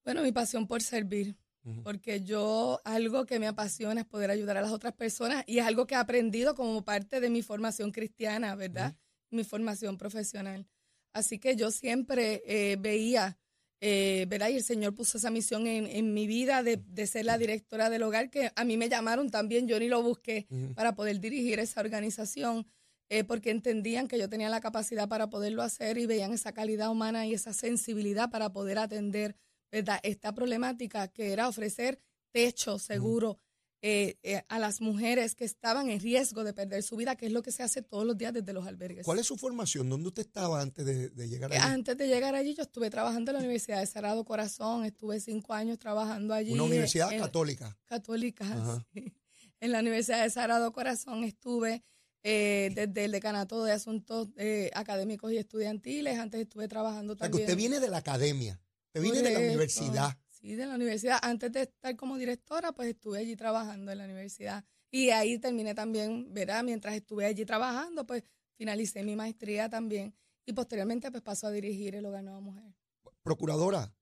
Bueno, 0.03 0.23
mi 0.23 0.33
pasión 0.33 0.67
por 0.67 0.81
servir, 0.81 1.37
porque 1.85 2.21
yo 2.21 2.81
algo 2.83 3.25
que 3.25 3.39
me 3.39 3.47
apasiona 3.47 4.01
es 4.01 4.07
poder 4.07 4.29
ayudar 4.29 4.57
a 4.57 4.61
las 4.61 4.71
otras 4.71 4.91
personas 4.91 5.45
y 5.47 5.59
es 5.59 5.65
algo 5.65 5.87
que 5.87 5.95
he 5.95 5.97
aprendido 5.97 6.53
como 6.53 6.83
parte 6.83 7.21
de 7.21 7.29
mi 7.29 7.43
formación 7.43 7.93
cristiana, 7.93 8.55
¿verdad? 8.55 8.97
Mi 9.31 9.43
formación 9.43 9.97
profesional. 9.97 10.67
Así 11.13 11.39
que 11.39 11.55
yo 11.55 11.71
siempre 11.71 12.41
eh, 12.45 12.77
veía, 12.79 13.37
eh, 13.81 14.25
¿verdad? 14.29 14.49
Y 14.49 14.57
el 14.57 14.63
Señor 14.63 14.93
puso 14.93 15.17
esa 15.17 15.29
misión 15.29 15.67
en, 15.67 15.87
en 15.87 16.13
mi 16.13 16.27
vida 16.27 16.63
de, 16.63 16.77
de 16.77 17.07
ser 17.07 17.25
la 17.25 17.37
directora 17.37 17.89
del 17.89 18.03
hogar, 18.03 18.29
que 18.29 18.51
a 18.55 18.63
mí 18.63 18.77
me 18.77 18.89
llamaron 18.89 19.29
también, 19.29 19.67
yo 19.67 19.79
ni 19.79 19.87
lo 19.87 20.01
busqué 20.03 20.47
para 20.75 20.95
poder 20.95 21.19
dirigir 21.19 21.59
esa 21.59 21.81
organización, 21.81 22.65
eh, 23.09 23.25
porque 23.25 23.51
entendían 23.51 24.07
que 24.07 24.17
yo 24.17 24.29
tenía 24.29 24.49
la 24.49 24.61
capacidad 24.61 25.09
para 25.09 25.29
poderlo 25.29 25.63
hacer 25.63 25.97
y 25.97 26.05
veían 26.05 26.31
esa 26.31 26.53
calidad 26.53 26.89
humana 26.89 27.25
y 27.25 27.33
esa 27.33 27.51
sensibilidad 27.51 28.29
para 28.29 28.53
poder 28.53 28.79
atender 28.79 29.35
¿verdad? 29.69 29.99
esta 30.03 30.33
problemática 30.33 31.09
que 31.09 31.33
era 31.33 31.49
ofrecer 31.49 31.99
techo 32.31 32.79
seguro 32.79 33.37
eh, 33.83 34.17
eh, 34.23 34.43
a 34.47 34.59
las 34.59 34.79
mujeres 34.79 35.33
que 35.33 35.43
estaban 35.45 35.89
en 35.89 35.99
riesgo 35.99 36.43
de 36.43 36.53
perder 36.53 36.83
su 36.83 36.95
vida, 36.97 37.15
que 37.15 37.25
es 37.25 37.31
lo 37.31 37.41
que 37.41 37.51
se 37.51 37.63
hace 37.63 37.81
todos 37.81 38.05
los 38.05 38.15
días 38.17 38.31
desde 38.33 38.53
los 38.53 38.67
albergues. 38.67 39.03
¿Cuál 39.05 39.17
es 39.19 39.25
su 39.25 39.37
formación? 39.37 39.89
¿Dónde 39.89 40.07
usted 40.09 40.21
estaba 40.21 40.61
antes 40.61 40.85
de, 40.85 41.09
de 41.09 41.27
llegar 41.27 41.51
Eh, 41.51 41.57
allí? 41.57 41.73
Antes 41.73 41.97
de 41.97 42.07
llegar 42.07 42.35
allí, 42.35 42.53
yo 42.53 42.61
estuve 42.63 42.89
trabajando 42.91 43.31
en 43.31 43.37
la 43.37 43.39
Universidad 43.39 43.79
de 43.79 43.87
Sagrado 43.87 44.23
Corazón, 44.23 44.85
estuve 44.85 45.19
cinco 45.19 45.53
años 45.53 45.79
trabajando 45.79 46.33
allí. 46.33 46.51
Una 46.53 46.63
universidad 46.63 47.11
en- 47.11 47.19
católica. 47.21 47.77
católica. 47.85 48.45
Sí. 48.93 49.13
En 49.59 49.71
la 49.71 49.79
Universidad 49.79 50.23
de 50.23 50.29
Sagrado 50.31 50.71
Corazón 50.71 51.23
estuve 51.23 51.83
eh, 52.23 52.71
desde 52.75 53.05
el 53.05 53.11
decanato 53.11 53.63
de 53.63 53.71
asuntos 53.71 54.29
eh, 54.37 54.69
académicos 54.73 55.31
y 55.31 55.37
estudiantiles. 55.37 56.17
Antes 56.19 56.41
estuve 56.41 56.67
trabajando 56.67 57.13
O 57.13 57.15
sea, 57.15 57.27
que 57.27 57.31
también. 57.31 57.45
usted 57.47 57.57
viene 57.57 57.79
de 57.79 57.89
la 57.89 57.97
academia. 57.97 58.59
Usted 58.87 59.01
viene 59.01 59.17
de 59.19 59.23
la 59.23 59.29
Correcto. 59.31 59.53
universidad. 59.53 60.17
Sí, 60.41 60.55
de 60.55 60.65
la 60.65 60.73
universidad. 60.73 61.19
Antes 61.21 61.51
de 61.51 61.61
estar 61.61 61.95
como 61.95 62.17
directora, 62.17 62.71
pues 62.71 62.89
estuve 62.89 63.19
allí 63.19 63.35
trabajando 63.35 63.91
en 63.91 63.97
la 63.99 64.05
universidad. 64.05 64.65
Y 64.89 65.11
ahí 65.11 65.37
terminé 65.37 65.75
también, 65.75 66.33
¿verdad? 66.33 66.63
Mientras 66.63 66.95
estuve 66.95 67.25
allí 67.25 67.45
trabajando, 67.45 68.07
pues 68.07 68.23
finalicé 68.57 69.03
mi 69.03 69.15
maestría 69.15 69.69
también. 69.69 70.15
Y 70.45 70.53
posteriormente, 70.53 71.11
pues 71.11 71.21
paso 71.21 71.45
a 71.45 71.51
dirigir 71.51 71.95
el 71.95 72.05
Hogar 72.07 72.23
Nueva 72.23 72.39
Mujer. 72.39 72.73
Procuradora, 73.21 73.93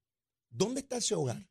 ¿dónde 0.48 0.80
está 0.80 0.96
ese 0.96 1.14
hogar? 1.14 1.46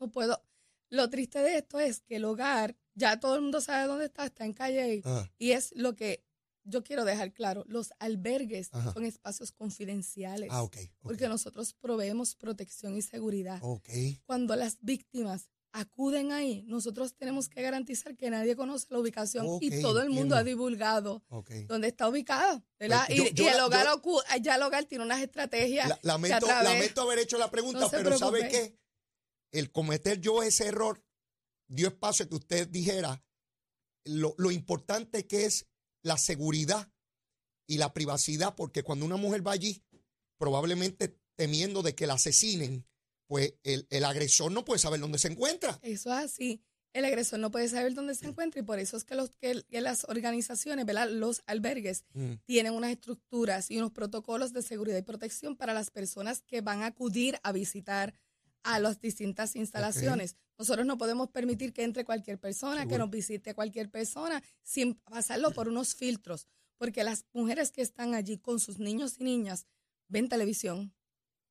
No 0.00 0.10
puedo. 0.10 0.42
Lo 0.88 1.10
triste 1.10 1.40
de 1.40 1.58
esto 1.58 1.78
es 1.78 2.00
que 2.00 2.16
el 2.16 2.24
hogar, 2.24 2.74
ya 2.94 3.20
todo 3.20 3.34
el 3.34 3.42
mundo 3.42 3.60
sabe 3.60 3.86
dónde 3.86 4.06
está, 4.06 4.24
está 4.24 4.46
en 4.46 4.54
calle. 4.54 5.02
Ah, 5.04 5.28
Y 5.38 5.50
es 5.50 5.74
lo 5.76 5.94
que 5.94 6.24
yo 6.66 6.82
quiero 6.84 7.04
dejar 7.04 7.32
claro. 7.32 7.64
Los 7.66 7.92
albergues 7.98 8.68
Ajá. 8.72 8.92
son 8.92 9.04
espacios 9.04 9.52
confidenciales. 9.52 10.48
ah, 10.52 10.62
ok. 10.62 10.76
ok, 10.76 10.90
Porque 11.02 11.28
nosotros 11.28 11.72
proveemos 11.74 12.34
protección 12.34 12.96
y 12.96 13.02
seguridad. 13.02 13.58
Ok. 13.62 13.88
Cuando 14.26 14.56
las 14.56 14.78
víctimas 14.80 15.48
acuden 15.72 16.32
ahí, 16.32 16.62
nosotros 16.68 17.14
tenemos 17.16 17.48
que 17.50 17.60
garantizar 17.60 18.16
que 18.16 18.30
nadie 18.30 18.56
conoce 18.56 18.86
la 18.88 18.98
ubicación 18.98 19.46
y 19.60 19.82
todo 19.82 20.00
el 20.00 20.08
mundo 20.08 20.20
entiendo. 20.20 20.36
ha 20.36 20.42
divulgado 20.44 21.22
dónde 21.66 21.88
está 21.88 22.08
ubicado, 22.08 22.64
¿verdad? 22.78 23.06
Yo- 23.10 23.24
y, 23.24 23.32
yo 23.34 23.44
y 23.44 23.48
el 23.48 23.60
hogar, 23.60 23.84
yo- 23.84 24.00
ocu- 24.00 24.22
ya 24.40 24.54
el 24.56 24.62
hogar 24.62 24.86
tiene 24.86 25.04
unas 25.04 25.20
estrategias 25.22 25.88
La- 25.90 25.98
lamento, 26.02 27.02
haber 27.02 27.18
hecho 27.18 27.36
la 27.36 27.50
pregunta, 27.50 27.80
No 27.80 27.90
pero 27.90 28.16
¿sabe 28.16 28.48
qué? 28.48 28.78
El 29.52 29.70
cometer 29.70 30.18
yo 30.20 30.42
ese 30.42 30.66
error 30.66 31.04
dio 31.68 31.88
espacio 31.88 32.24
a 32.24 32.28
que 32.28 32.36
usted 32.36 32.68
dijera 32.68 33.22
lo, 34.04 34.34
lo 34.38 34.50
importante 34.50 35.26
que 35.26 35.44
es 35.44 35.66
la 36.06 36.18
seguridad 36.18 36.88
y 37.66 37.78
la 37.78 37.92
privacidad, 37.92 38.54
porque 38.54 38.84
cuando 38.84 39.04
una 39.04 39.16
mujer 39.16 39.44
va 39.44 39.52
allí, 39.52 39.82
probablemente 40.38 41.18
temiendo 41.34 41.82
de 41.82 41.94
que 41.96 42.06
la 42.06 42.14
asesinen, 42.14 42.86
pues 43.26 43.54
el, 43.64 43.88
el 43.90 44.04
agresor 44.04 44.52
no 44.52 44.64
puede 44.64 44.78
saber 44.78 45.00
dónde 45.00 45.18
se 45.18 45.28
encuentra. 45.28 45.80
Eso 45.82 46.16
es 46.16 46.24
así. 46.24 46.62
El 46.92 47.04
agresor 47.04 47.40
no 47.40 47.50
puede 47.50 47.68
saber 47.68 47.92
dónde 47.92 48.14
se 48.14 48.26
encuentra 48.26 48.60
y 48.60 48.64
por 48.64 48.78
eso 48.78 48.96
es 48.96 49.04
que, 49.04 49.16
los, 49.16 49.30
que, 49.30 49.64
que 49.68 49.80
las 49.80 50.04
organizaciones, 50.04 50.86
¿verdad? 50.86 51.10
los 51.10 51.42
albergues, 51.46 52.04
Mm, 52.14 52.34
tienen 52.46 52.72
unas 52.72 52.92
estructuras 52.92 53.70
y 53.70 53.78
unos 53.78 53.90
protocolos 53.90 54.52
de 54.52 54.62
seguridad 54.62 54.96
y 54.96 55.02
protección 55.02 55.56
para 55.56 55.74
las 55.74 55.90
personas 55.90 56.40
que 56.42 56.60
van 56.60 56.82
a 56.82 56.86
acudir 56.86 57.38
a 57.42 57.52
visitar 57.52 58.14
a 58.66 58.80
las 58.80 59.00
distintas 59.00 59.54
instalaciones. 59.54 60.36
Nosotros 60.58 60.84
no 60.84 60.98
podemos 60.98 61.30
permitir 61.30 61.72
que 61.72 61.84
entre 61.84 62.04
cualquier 62.04 62.38
persona, 62.38 62.86
que 62.86 62.98
nos 62.98 63.08
visite 63.10 63.54
cualquier 63.54 63.90
persona, 63.90 64.42
sin 64.62 64.94
pasarlo 64.94 65.52
por 65.52 65.68
unos 65.68 65.94
filtros, 65.94 66.48
porque 66.76 67.04
las 67.04 67.24
mujeres 67.32 67.70
que 67.70 67.82
están 67.82 68.14
allí 68.14 68.38
con 68.38 68.58
sus 68.58 68.78
niños 68.78 69.16
y 69.18 69.24
niñas 69.24 69.66
ven 70.08 70.28
televisión, 70.28 70.92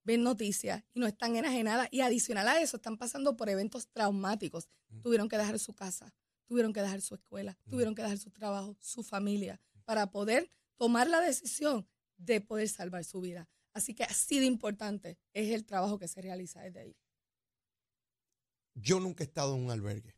ven 0.03 0.23
noticias 0.23 0.83
y 0.93 0.99
no 0.99 1.07
están 1.07 1.37
enajenadas. 1.37 1.87
Y 1.91 2.01
adicional 2.01 2.49
a 2.49 2.59
eso, 2.59 2.77
están 2.77 2.97
pasando 2.97 3.37
por 3.37 3.49
eventos 3.49 3.87
traumáticos. 3.87 4.67
Tuvieron 5.01 5.29
que 5.29 5.37
dejar 5.37 5.57
su 5.57 5.73
casa, 5.73 6.13
tuvieron 6.45 6.73
que 6.73 6.81
dejar 6.81 7.01
su 7.01 7.15
escuela, 7.15 7.57
tuvieron 7.69 7.95
que 7.95 8.01
dejar 8.01 8.17
su 8.17 8.29
trabajo, 8.29 8.75
su 8.81 9.03
familia, 9.03 9.61
para 9.85 10.11
poder 10.11 10.51
tomar 10.75 11.07
la 11.07 11.21
decisión 11.21 11.87
de 12.17 12.41
poder 12.41 12.67
salvar 12.67 13.05
su 13.05 13.21
vida. 13.21 13.47
Así 13.73 13.93
que 13.93 14.03
así 14.03 14.39
de 14.39 14.45
importante 14.45 15.17
es 15.33 15.53
el 15.53 15.65
trabajo 15.65 15.97
que 15.97 16.07
se 16.07 16.21
realiza 16.21 16.61
desde 16.61 16.79
ahí. 16.79 16.97
Yo 18.75 18.99
nunca 18.99 19.23
he 19.23 19.27
estado 19.27 19.55
en 19.55 19.63
un 19.63 19.71
albergue. 19.71 20.15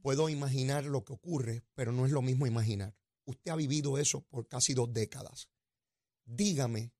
Puedo 0.00 0.28
imaginar 0.28 0.84
lo 0.84 1.04
que 1.04 1.12
ocurre, 1.12 1.62
pero 1.74 1.92
no 1.92 2.06
es 2.06 2.12
lo 2.12 2.22
mismo 2.22 2.46
imaginar. 2.46 2.96
Usted 3.24 3.50
ha 3.50 3.56
vivido 3.56 3.98
eso 3.98 4.22
por 4.22 4.46
casi 4.48 4.72
dos 4.74 4.92
décadas. 4.92 5.50
Dígame 6.24 6.92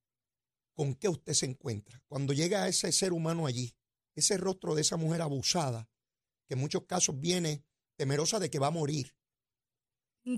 con 0.75 0.95
qué 0.95 1.09
usted 1.09 1.33
se 1.33 1.47
encuentra. 1.47 2.03
Cuando 2.09 2.33
llega 2.33 2.65
a 2.65 2.69
ese 2.69 2.93
ser 2.93 3.13
humano 3.13 3.47
allí, 3.47 3.75
ese 4.15 4.37
rostro 4.37 4.75
de 4.75 4.83
esa 4.83 4.97
mujer 4.97 5.23
abusada, 5.23 5.89
que 6.47 6.55
en 6.55 6.61
muchos 6.61 6.85
casos 6.87 7.19
viene 7.19 7.65
temerosa 7.97 8.39
de 8.39 8.51
que 8.51 8.59
va 8.59 8.67
a 8.69 8.73
morir. 8.73 9.15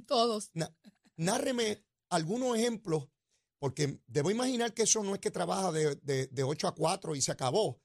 Todos. 0.06 0.50
Na- 0.54 0.74
nárreme 1.16 1.84
algunos 2.10 2.56
ejemplos, 2.56 3.08
porque 3.58 4.00
debo 4.06 4.30
imaginar 4.30 4.74
que 4.74 4.82
eso 4.82 5.02
no 5.02 5.14
es 5.14 5.20
que 5.20 5.30
trabaja 5.30 5.72
de, 5.72 5.96
de, 5.96 6.26
de 6.28 6.42
8 6.42 6.68
a 6.68 6.74
4 6.74 7.16
y 7.16 7.20
se 7.22 7.32
acabó. 7.32 7.80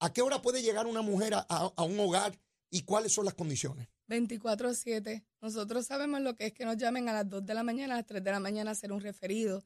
¿A 0.00 0.12
qué 0.12 0.22
hora 0.22 0.40
puede 0.40 0.62
llegar 0.62 0.86
una 0.86 1.02
mujer 1.02 1.34
a, 1.34 1.40
a- 1.48 1.82
un 1.82 1.98
hogar 1.98 2.38
y 2.70 2.82
cuáles 2.82 3.12
son 3.12 3.24
las 3.24 3.34
condiciones? 3.34 3.88
24-7. 4.08 5.24
Nosotros 5.40 5.86
sabemos 5.86 6.20
lo 6.20 6.34
que 6.34 6.46
es 6.46 6.52
que 6.52 6.64
nos 6.64 6.76
llamen 6.76 7.08
a 7.08 7.12
las 7.12 7.28
2 7.28 7.44
de 7.44 7.54
la 7.54 7.62
mañana, 7.62 7.94
a 7.94 7.96
las 7.98 8.06
3 8.06 8.22
de 8.22 8.30
la 8.30 8.40
mañana 8.40 8.70
a 8.70 8.72
hacer 8.72 8.92
un 8.92 9.00
referido 9.00 9.64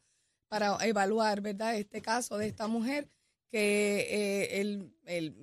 para 0.49 0.77
evaluar, 0.87 1.41
¿verdad?, 1.41 1.77
este 1.77 2.03
caso 2.03 2.39
de 2.39 2.47
esta 2.47 2.67
mujer 2.67 3.09
que 3.51 4.07
eh, 4.11 4.61
el, 4.61 4.95
el, 5.05 5.37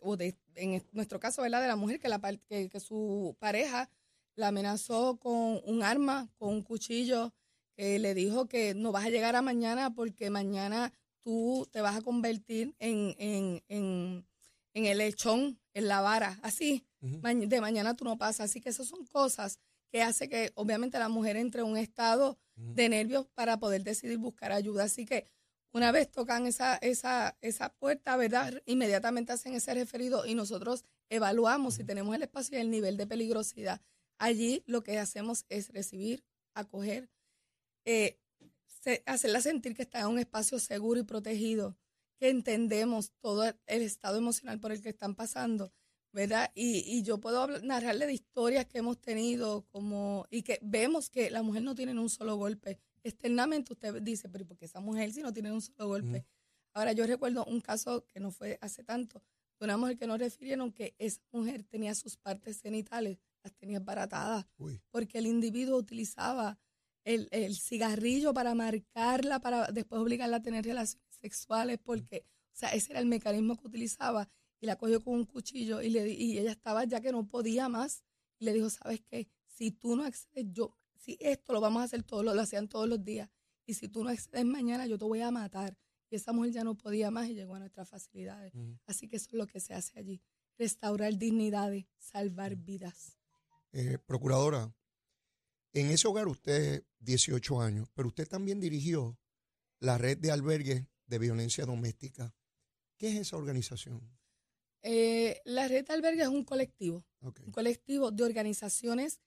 o 0.00 0.16
de, 0.16 0.36
en 0.54 0.82
nuestro 0.92 1.18
caso, 1.18 1.42
¿verdad?, 1.42 1.62
de 1.62 1.68
la 1.68 1.76
mujer 1.76 1.98
que, 1.98 2.08
la 2.08 2.20
que 2.20 2.80
su 2.80 3.36
pareja 3.38 3.90
la 4.36 4.48
amenazó 4.48 5.18
con 5.18 5.60
un 5.64 5.82
arma, 5.82 6.30
con 6.36 6.50
un 6.50 6.62
cuchillo, 6.62 7.32
que 7.76 7.98
le 7.98 8.14
dijo 8.14 8.46
que 8.46 8.74
no 8.74 8.92
vas 8.92 9.06
a 9.06 9.10
llegar 9.10 9.36
a 9.36 9.42
mañana 9.42 9.94
porque 9.94 10.30
mañana 10.30 10.92
tú 11.22 11.68
te 11.70 11.80
vas 11.80 11.96
a 11.96 12.02
convertir 12.02 12.74
en, 12.78 13.14
en, 13.18 13.62
en, 13.68 14.26
en 14.74 14.86
el 14.86 14.98
lechón, 14.98 15.60
en 15.74 15.88
la 15.88 16.00
vara, 16.00 16.38
así 16.42 16.86
de 17.02 17.60
mañana 17.60 17.96
tú 17.96 18.04
no 18.04 18.16
pasas. 18.16 18.50
Así 18.50 18.60
que 18.60 18.68
esas 18.68 18.86
son 18.86 19.04
cosas 19.06 19.58
que 19.90 20.02
hace 20.02 20.28
que 20.28 20.52
obviamente 20.54 20.98
la 20.98 21.08
mujer 21.08 21.36
entre 21.36 21.62
en 21.62 21.68
un 21.68 21.76
estado 21.76 22.38
de 22.54 22.88
nervios 22.88 23.26
para 23.34 23.58
poder 23.58 23.82
decidir 23.82 24.18
buscar 24.18 24.52
ayuda. 24.52 24.84
Así 24.84 25.04
que 25.04 25.26
una 25.72 25.90
vez 25.90 26.10
tocan 26.10 26.46
esa, 26.46 26.76
esa, 26.76 27.36
esa 27.40 27.70
puerta, 27.74 28.16
¿verdad? 28.16 28.62
Inmediatamente 28.66 29.32
hacen 29.32 29.54
ese 29.54 29.74
referido 29.74 30.26
y 30.26 30.34
nosotros 30.34 30.84
evaluamos 31.08 31.74
si 31.74 31.84
tenemos 31.84 32.14
el 32.14 32.22
espacio 32.22 32.56
y 32.56 32.60
el 32.60 32.70
nivel 32.70 32.96
de 32.96 33.06
peligrosidad. 33.06 33.80
Allí 34.18 34.62
lo 34.66 34.82
que 34.82 34.98
hacemos 34.98 35.44
es 35.48 35.70
recibir, 35.70 36.24
acoger, 36.54 37.10
eh, 37.84 38.18
se- 38.82 39.02
hacerla 39.06 39.40
sentir 39.40 39.74
que 39.74 39.82
está 39.82 40.00
en 40.00 40.06
un 40.08 40.18
espacio 40.18 40.58
seguro 40.58 41.00
y 41.00 41.04
protegido, 41.04 41.76
que 42.18 42.28
entendemos 42.30 43.12
todo 43.20 43.44
el 43.66 43.82
estado 43.82 44.16
emocional 44.18 44.58
por 44.60 44.72
el 44.72 44.82
que 44.82 44.90
están 44.90 45.14
pasando, 45.14 45.72
¿verdad? 46.12 46.50
Y, 46.54 46.78
y 46.86 47.02
yo 47.02 47.18
puedo 47.20 47.40
hablar- 47.42 47.62
narrarle 47.64 48.06
de 48.06 48.12
historias 48.14 48.66
que 48.66 48.78
hemos 48.78 49.00
tenido 49.00 49.62
como 49.68 50.26
y 50.30 50.42
que 50.42 50.58
vemos 50.62 51.10
que 51.10 51.30
la 51.30 51.42
mujer 51.42 51.62
no 51.62 51.74
tiene 51.74 51.98
un 51.98 52.08
solo 52.10 52.36
golpe. 52.36 52.78
Externamente 53.02 53.72
usted 53.72 54.00
dice, 54.02 54.28
pero 54.28 54.42
¿y 54.44 54.46
por 54.46 54.56
qué 54.56 54.66
esa 54.66 54.80
mujer 54.80 55.12
si 55.12 55.22
no 55.22 55.32
tiene 55.32 55.52
un 55.52 55.60
solo 55.62 55.88
golpe? 55.88 56.26
Ahora 56.74 56.92
yo 56.92 57.06
recuerdo 57.06 57.44
un 57.44 57.60
caso 57.60 58.06
que 58.06 58.18
no 58.20 58.30
fue 58.30 58.58
hace 58.62 58.82
tanto, 58.82 59.22
de 59.58 59.64
una 59.66 59.76
mujer 59.76 59.96
que 59.98 60.06
nos 60.06 60.18
refirieron 60.18 60.72
que 60.72 60.94
esa 60.98 61.20
mujer 61.32 61.64
tenía 61.64 61.94
sus 61.94 62.16
partes 62.16 62.60
genitales, 62.60 63.18
las 63.44 63.52
tenía 63.54 63.78
baratadas 63.80 64.46
porque 64.90 65.18
el 65.18 65.26
individuo 65.26 65.76
utilizaba 65.76 66.58
el, 67.04 67.28
el 67.30 67.56
cigarrillo 67.56 68.32
para 68.32 68.54
marcarla, 68.54 69.40
para 69.40 69.70
después 69.72 70.00
obligarla 70.00 70.38
a 70.38 70.42
tener 70.42 70.64
relaciones 70.64 71.08
sexuales, 71.08 71.78
porque, 71.82 72.26
o 72.26 72.56
sea, 72.56 72.70
ese 72.70 72.92
era 72.92 73.00
el 73.00 73.06
mecanismo 73.06 73.56
que 73.56 73.66
utilizaba, 73.66 74.28
y 74.60 74.66
la 74.66 74.76
cogió 74.76 75.02
con 75.02 75.14
un 75.14 75.24
cuchillo 75.24 75.82
y, 75.82 75.90
le, 75.90 76.08
y 76.08 76.38
ella 76.38 76.52
estaba 76.52 76.84
ya 76.84 77.00
que 77.00 77.10
no 77.10 77.26
podía 77.28 77.68
más, 77.68 78.04
y 78.38 78.44
le 78.44 78.52
dijo, 78.52 78.70
¿sabes 78.70 79.00
qué? 79.08 79.28
si 79.46 79.70
tú 79.70 79.96
no 79.96 80.04
accedes, 80.04 80.46
yo, 80.52 80.76
si 80.96 81.16
esto 81.20 81.52
lo 81.52 81.60
vamos 81.60 81.82
a 81.82 81.84
hacer 81.84 82.02
todos, 82.02 82.24
lo, 82.24 82.34
lo 82.34 82.40
hacían 82.40 82.68
todos 82.68 82.88
los 82.88 83.04
días, 83.04 83.28
y 83.66 83.74
si 83.74 83.88
tú 83.88 84.02
no 84.02 84.10
accedes 84.10 84.44
mañana, 84.44 84.86
yo 84.86 84.98
te 84.98 85.04
voy 85.04 85.20
a 85.20 85.30
matar. 85.30 85.76
Y 86.10 86.16
esa 86.16 86.32
mujer 86.32 86.52
ya 86.52 86.64
no 86.64 86.76
podía 86.76 87.10
más 87.10 87.28
y 87.28 87.34
llegó 87.34 87.54
a 87.54 87.58
nuestras 87.58 87.88
facilidades. 87.88 88.52
Así 88.86 89.08
que 89.08 89.16
eso 89.16 89.28
es 89.28 89.34
lo 89.34 89.46
que 89.46 89.60
se 89.60 89.72
hace 89.72 89.98
allí. 89.98 90.20
Restaurar 90.58 91.16
dignidades, 91.16 91.86
salvar 91.96 92.56
vidas. 92.56 93.16
Eh, 93.72 93.98
procuradora, 94.04 94.74
en 95.72 95.90
ese 95.90 96.08
hogar 96.08 96.28
usted 96.28 96.84
18 97.00 97.60
años, 97.60 97.88
pero 97.94 98.08
usted 98.08 98.28
también 98.28 98.60
dirigió 98.60 99.18
la 99.80 99.98
red 99.98 100.18
de 100.18 100.30
albergues 100.30 100.84
de 101.06 101.18
violencia 101.18 101.64
doméstica. 101.66 102.34
¿Qué 102.96 103.08
es 103.08 103.16
esa 103.16 103.36
organización? 103.36 104.00
Eh, 104.82 105.40
la 105.44 105.68
red 105.68 105.86
de 105.86 105.92
albergue 105.92 106.22
es 106.22 106.28
un 106.28 106.44
colectivo, 106.44 107.04
un 107.20 107.52
colectivo 107.52 108.10
de 108.10 108.24
organizaciones 108.24 109.20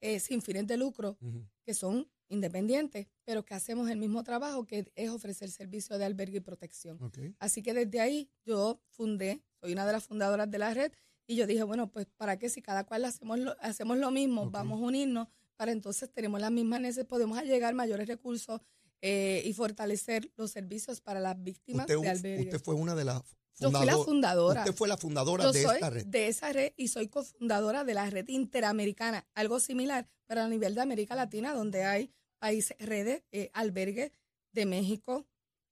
eh, 0.00 0.20
sin 0.20 0.42
fines 0.42 0.66
de 0.66 0.76
lucro 0.76 1.18
que 1.64 1.74
son 1.74 2.10
independientes, 2.28 3.06
pero 3.24 3.44
que 3.44 3.54
hacemos 3.54 3.90
el 3.90 3.98
mismo 3.98 4.22
trabajo 4.22 4.66
que 4.66 4.90
es 4.94 5.10
ofrecer 5.10 5.50
servicio 5.50 5.98
de 5.98 6.04
albergue 6.04 6.38
y 6.38 6.40
protección. 6.40 6.98
Así 7.38 7.62
que 7.62 7.74
desde 7.74 8.00
ahí 8.00 8.30
yo 8.44 8.80
fundé, 8.90 9.42
soy 9.60 9.72
una 9.72 9.86
de 9.86 9.92
las 9.92 10.04
fundadoras 10.04 10.50
de 10.50 10.58
la 10.58 10.74
red 10.74 10.92
y 11.26 11.36
yo 11.36 11.46
dije, 11.46 11.62
bueno, 11.62 11.90
pues 11.90 12.06
para 12.16 12.38
qué 12.38 12.48
si 12.48 12.62
cada 12.62 12.84
cual 12.84 13.04
hacemos 13.04 13.38
lo, 13.38 13.56
hacemos 13.60 13.98
lo 13.98 14.10
mismo, 14.10 14.50
vamos 14.50 14.80
a 14.80 14.84
unirnos 14.84 15.28
para 15.58 15.72
entonces 15.72 16.10
tenemos 16.12 16.40
las 16.40 16.50
mismas 16.52 16.80
necesidades, 16.80 17.08
podemos 17.08 17.42
llegar 17.42 17.74
mayores 17.74 18.06
recursos 18.06 18.60
eh, 19.02 19.42
y 19.44 19.52
fortalecer 19.52 20.30
los 20.36 20.50
servicios 20.52 21.00
para 21.00 21.20
las 21.20 21.40
víctimas 21.42 21.84
Usted, 21.84 21.98
de 22.00 22.08
albergue. 22.08 22.44
usted 22.44 22.60
fue 22.60 22.74
una 22.74 22.94
de 22.94 23.04
las 23.04 23.22
yo 23.60 23.70
fui 23.72 23.86
la 23.86 23.92
fundado- 23.94 24.04
fundadora. 24.04 24.60
Usted 24.60 24.74
fue 24.74 24.88
la 24.88 24.96
fundadora 24.96 25.44
Yo 25.44 25.52
de 25.52 25.62
soy 25.64 25.74
esta 25.74 25.90
red. 25.90 26.06
de 26.06 26.28
esa 26.28 26.52
red 26.52 26.72
y 26.76 26.88
soy 26.88 27.08
cofundadora 27.08 27.82
de 27.84 27.94
la 27.94 28.08
red 28.08 28.28
interamericana, 28.28 29.26
algo 29.34 29.58
similar, 29.58 30.08
pero 30.26 30.42
a 30.42 30.48
nivel 30.48 30.74
de 30.76 30.80
América 30.80 31.16
Latina, 31.16 31.52
donde 31.54 31.82
hay 31.84 32.12
países, 32.38 32.76
redes, 32.78 33.24
eh, 33.32 33.50
albergues 33.54 34.12
de 34.52 34.64
México, 34.66 35.26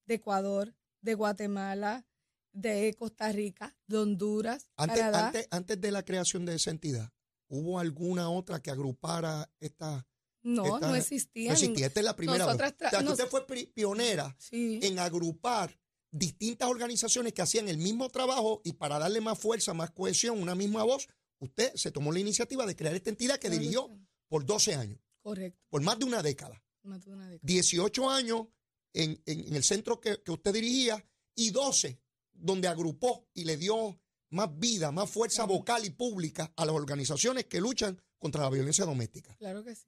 de 0.07 0.15
Ecuador, 0.15 0.75
de 1.01 1.15
Guatemala, 1.15 2.05
de 2.53 2.93
Costa 2.99 3.31
Rica, 3.31 3.77
de 3.87 3.99
Honduras, 3.99 4.69
Antes, 4.77 4.99
Canadá. 4.99 5.27
antes, 5.29 5.49
antes 5.51 5.81
de 5.81 5.91
la 5.93 6.05
creación 6.05 6.45
de 6.45 6.55
esa 6.57 6.71
entidad, 6.71 7.13
¿hubo 7.49 7.79
alguna 7.79 8.31
otra 8.31 8.61
que 8.63 8.71
agrupara 8.71 9.51
esta? 9.61 10.07
no, 10.43 10.65
esta- 10.77 10.89
no 10.89 10.95
existía. 10.95 11.49
No 11.51 11.55
existía. 11.55 11.87
Esta 11.87 12.01
es 12.01 12.05
la 12.07 12.15
primera 12.17 12.45
Nosotras 12.47 12.73
vez. 12.79 12.87
O 12.87 12.91
sea, 12.91 13.01
que 13.01 13.09
usted 13.09 13.27
fue 13.29 13.47
pionera 13.67 14.37
Sí, 14.39 14.79
en 14.83 14.99
agrupar 14.99 15.77
distintas 16.11 16.69
organizaciones 16.71 17.33
que 17.33 17.43
hacían 17.43 17.69
el 17.69 17.79
mismo 17.79 18.09
trabajo 18.11 18.61
y 18.65 18.73
para 18.75 18.99
darle 18.99 19.21
más 19.21 19.39
fuerza, 19.39 19.75
más 19.75 19.91
cohesión, 19.91 20.41
una 20.41 20.55
misma 20.55 20.83
voz, 20.85 21.09
usted 21.41 21.75
se 21.75 21.91
tomó 21.91 22.13
la 22.13 22.21
iniciativa 22.21 22.65
de 22.65 22.77
crear 22.77 22.95
esta 22.95 23.11
entidad 23.11 23.39
que 23.39 23.51
dirigió 23.51 23.91
por 24.29 24.47
12 24.47 24.75
años, 24.77 24.99
Correcto. 25.21 25.61
por 25.69 25.83
más 25.83 25.99
de 25.99 26.05
una 26.05 26.23
década. 26.23 26.63
más 26.83 27.05
de 27.05 27.11
una 27.13 27.29
década. 27.29 27.41
18 27.43 28.09
años 28.09 28.47
en, 28.95 29.21
en- 29.27 29.49
en 29.49 29.57
el 29.57 29.65
centro 29.65 30.01
que, 30.01 30.23
que 30.23 30.31
usted 30.31 30.55
dirigía 30.55 31.05
y 31.35 31.51
12 31.51 32.01
donde 32.33 32.69
agrupó 32.69 33.27
y 33.35 33.45
le 33.45 33.57
dio 33.57 34.01
más 34.31 34.59
vida, 34.59 34.91
más 34.93 35.11
fuerza 35.11 35.45
Claro. 35.45 35.59
vocal 35.59 35.85
y 35.85 35.91
pública 35.91 36.53
a 36.57 36.65
las 36.65 36.75
organizaciones 36.75 37.47
que 37.47 37.61
luchan 37.61 38.01
contra 38.19 38.43
la 38.43 38.51
violencia 38.51 38.85
doméstica. 38.85 39.35
Claro 39.37 39.63
que 39.65 39.75
sí. 39.75 39.87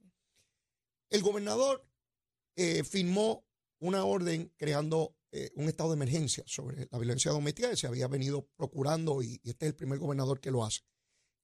El 1.09 1.21
gobernador 1.21 1.85
eh, 2.55 2.83
firmó 2.83 3.45
una 3.79 4.03
orden 4.05 4.51
creando 4.57 5.15
eh, 5.31 5.51
un 5.55 5.67
estado 5.69 5.89
de 5.89 5.95
emergencia 5.95 6.43
sobre 6.47 6.87
la 6.91 6.97
violencia 6.97 7.31
doméstica 7.31 7.69
que 7.69 7.77
se 7.77 7.87
había 7.87 8.07
venido 8.07 8.47
procurando 8.55 9.21
y, 9.21 9.39
y 9.43 9.49
este 9.51 9.65
es 9.65 9.71
el 9.71 9.75
primer 9.75 9.99
gobernador 9.99 10.39
que 10.39 10.51
lo 10.51 10.63
hace. 10.63 10.81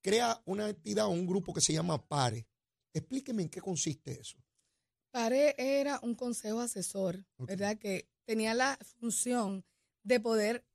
Crea 0.02 0.42
una 0.46 0.70
entidad 0.70 1.06
o 1.06 1.10
un 1.10 1.26
grupo 1.26 1.54
que 1.54 1.62
se 1.62 1.74
llama 1.74 2.04
PARE. 2.08 2.48
Explíqueme 2.94 3.44
en 3.44 3.50
qué 3.50 3.62
consiste 3.62 4.20
eso. 4.20 4.38
PARE 5.12 5.56
era 5.58 6.00
un 6.04 6.16
consejo 6.16 6.60
asesor. 6.60 7.26
¿verdad? 7.38 7.78
Que 7.78 8.08
tenía 8.26 8.54
la 8.54 8.78
función 9.00 9.66
de 10.04 10.20
poder 10.20 10.66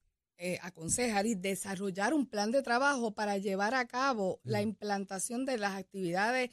eh, 0.43 0.59
aconsejar 0.63 1.27
y 1.27 1.35
desarrollar 1.35 2.15
un 2.15 2.25
plan 2.25 2.51
de 2.51 2.63
trabajo 2.63 3.11
para 3.11 3.37
llevar 3.37 3.75
a 3.75 3.87
cabo 3.87 4.41
la 4.43 4.63
implantación 4.63 5.45
de 5.45 5.59
las 5.59 5.77
actividades 5.77 6.51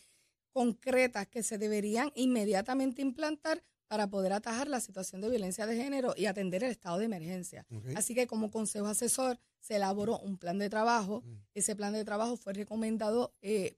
concretas 0.51 1.25
que 1.27 1.41
se 1.41 1.57
deberían 1.57 2.11
inmediatamente 2.13 3.01
implantar 3.01 3.63
para 3.87 4.09
poder 4.09 4.33
atajar 4.33 4.67
la 4.67 4.81
situación 4.81 5.21
de 5.21 5.29
violencia 5.29 5.65
de 5.65 5.77
género 5.77 6.13
y 6.17 6.25
atender 6.25 6.65
el 6.65 6.71
estado 6.71 6.97
de 6.97 7.05
emergencia. 7.05 7.65
Así 7.95 8.13
que 8.13 8.27
como 8.27 8.51
consejo 8.51 8.87
asesor 8.87 9.39
se 9.61 9.77
elaboró 9.77 10.19
un 10.19 10.37
plan 10.37 10.59
de 10.59 10.69
trabajo. 10.69 11.23
Ese 11.53 11.73
plan 11.73 11.93
de 11.93 12.03
trabajo 12.03 12.35
fue 12.35 12.51
recomendado, 12.51 13.33
eh, 13.41 13.77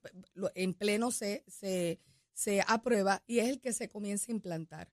en 0.56 0.74
pleno 0.74 1.12
se, 1.12 1.44
se, 1.46 2.00
se 2.32 2.62
aprueba 2.66 3.22
y 3.28 3.38
es 3.38 3.48
el 3.48 3.60
que 3.60 3.72
se 3.72 3.88
comienza 3.88 4.32
a 4.32 4.34
implantar. 4.34 4.90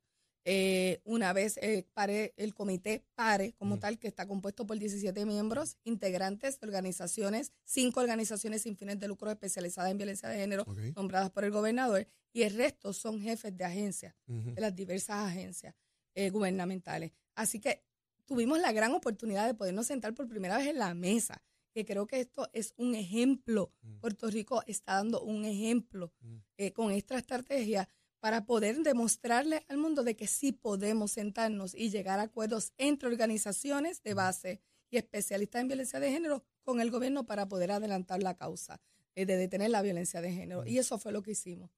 Eh, 0.49 1.01
una 1.03 1.33
vez 1.33 1.57
eh, 1.57 1.86
pare, 1.93 2.33
el 2.38 2.53
comité 2.53 3.03
PARE 3.15 3.51
como 3.57 3.79
tal, 3.79 3.99
que 3.99 4.07
está 4.07 4.25
compuesto 4.25 4.65
por 4.65 4.79
17 4.79 5.25
miembros 5.25 5.75
integrantes 5.83 6.57
de 6.62 6.67
organizaciones, 6.67 7.51
cinco 7.65 7.99
organizaciones 7.99 8.62
sin 8.62 8.77
fines 8.77 8.97
de 8.97 9.10
lucro 9.10 9.29
especializadas 9.29 9.91
en 9.91 9.97
violencia 9.97 10.29
de 10.29 10.38
género, 10.38 10.65
nombradas 10.95 11.31
por 11.31 11.43
el 11.43 11.51
gobernador, 11.51 12.07
y 12.31 12.43
el 12.43 12.55
resto 12.55 12.93
son 12.93 13.19
jefes 13.19 13.57
de 13.57 13.65
agencias 13.65 14.15
de 14.25 14.62
las 14.62 14.73
diversas 14.73 15.17
agencias 15.27 15.75
eh, 16.15 16.29
gubernamentales. 16.29 17.12
Así 17.36 17.60
que 17.60 17.83
tuvimos 18.25 18.57
la 18.62 18.71
gran 18.71 18.93
oportunidad 18.93 19.47
de 19.47 19.53
podernos 19.53 19.88
sentar 19.88 20.13
por 20.13 20.29
primera 20.29 20.55
vez 20.60 20.67
en 20.67 20.79
la 20.79 20.93
mesa, 20.93 21.43
que 21.73 21.83
creo 21.83 22.07
que 22.07 22.21
esto 22.21 22.49
es 22.53 22.73
un 22.77 22.95
ejemplo. 22.95 23.73
Mm. 23.81 23.99
Puerto 23.99 24.29
Rico 24.29 24.63
está 24.65 24.93
dando 24.93 25.21
un 25.23 25.43
ejemplo 25.43 26.13
Mm. 26.21 26.67
con 26.73 26.91
esta 26.91 27.17
estrategia 27.17 27.89
para 28.19 28.45
poder 28.45 28.77
demostrarle 28.84 29.65
al 29.67 29.77
mundo 29.77 30.03
de 30.03 30.15
que 30.15 30.27
sí 30.27 30.51
podemos 30.51 31.12
sentarnos 31.12 31.75
y 31.75 31.89
llegar 31.89 32.19
a 32.19 32.23
acuerdos 32.23 32.73
entre 32.77 33.10
organizaciones 33.10 34.01
de 34.03 34.13
base 34.13 34.62
y 34.89 34.97
especialistas 34.97 35.62
en 35.62 35.67
violencia 35.67 35.99
de 35.99 36.12
género 36.12 36.43
con 36.63 36.82
el 36.82 36.91
gobierno 36.91 37.25
para 37.25 37.47
poder 37.47 37.71
adelantar 37.71 38.23
la 38.23 38.36
causa 38.36 38.82
eh, 39.15 39.25
de 39.25 39.38
detener 39.38 39.69
la 39.69 39.82
violencia 39.82 40.21
de 40.21 40.32
género. 40.32 40.65
Y 40.65 40.77
eso 40.77 40.97
fue 40.97 41.12
lo 41.12 41.21
que 41.21 41.32
hicimos. 41.32 41.69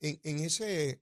en, 0.00 0.20
en 0.22 0.40
ese 0.40 1.00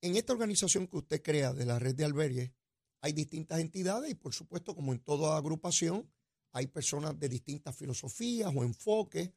en 0.00 0.14
esta 0.14 0.32
organización 0.32 0.86
que 0.86 0.98
usted 0.98 1.22
crea 1.22 1.52
de 1.52 1.66
la 1.66 1.78
red 1.78 1.94
de 1.94 2.04
albergues 2.04 2.52
hay 3.00 3.12
distintas 3.12 3.60
entidades 3.60 4.10
y 4.10 4.14
por 4.14 4.32
supuesto 4.32 4.74
como 4.74 4.92
en 4.92 5.00
toda 5.00 5.36
agrupación 5.36 6.08
hay 6.52 6.66
personas 6.66 7.18
de 7.18 7.28
distintas 7.28 7.76
filosofías 7.76 8.52
o 8.54 8.64
enfoques 8.64 9.30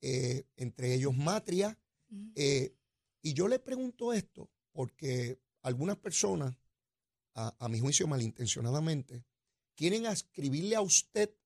eh, 0.00 0.44
entre 0.56 0.94
ellos 0.94 1.16
matria. 1.16 1.78
Eh, 2.34 2.74
y 3.28 3.34
yo 3.34 3.46
le 3.46 3.58
pregunto 3.58 4.14
esto 4.14 4.50
porque 4.72 5.38
algunas 5.60 5.98
personas 5.98 6.56
a, 7.34 7.68
mi 7.68 7.78
juicio 7.78 8.06
malintencionadamente 8.06 9.26
quieren 9.76 10.06
ascribirle 10.06 10.76
a 10.76 10.80
usted 10.80 11.36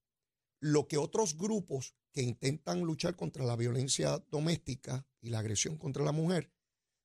lo 0.61 0.87
que 0.87 0.97
otros 0.97 1.37
grupos 1.37 1.97
que 2.13 2.23
intentan 2.23 2.83
luchar 2.83 3.17
contra 3.17 3.45
la 3.45 3.57
violencia 3.57 4.25
doméstica 4.31 5.05
y 5.21 5.31
la 5.31 5.41
agresión 5.41 5.77
contra 5.77 6.05
la 6.05 6.13
mujer, 6.13 6.53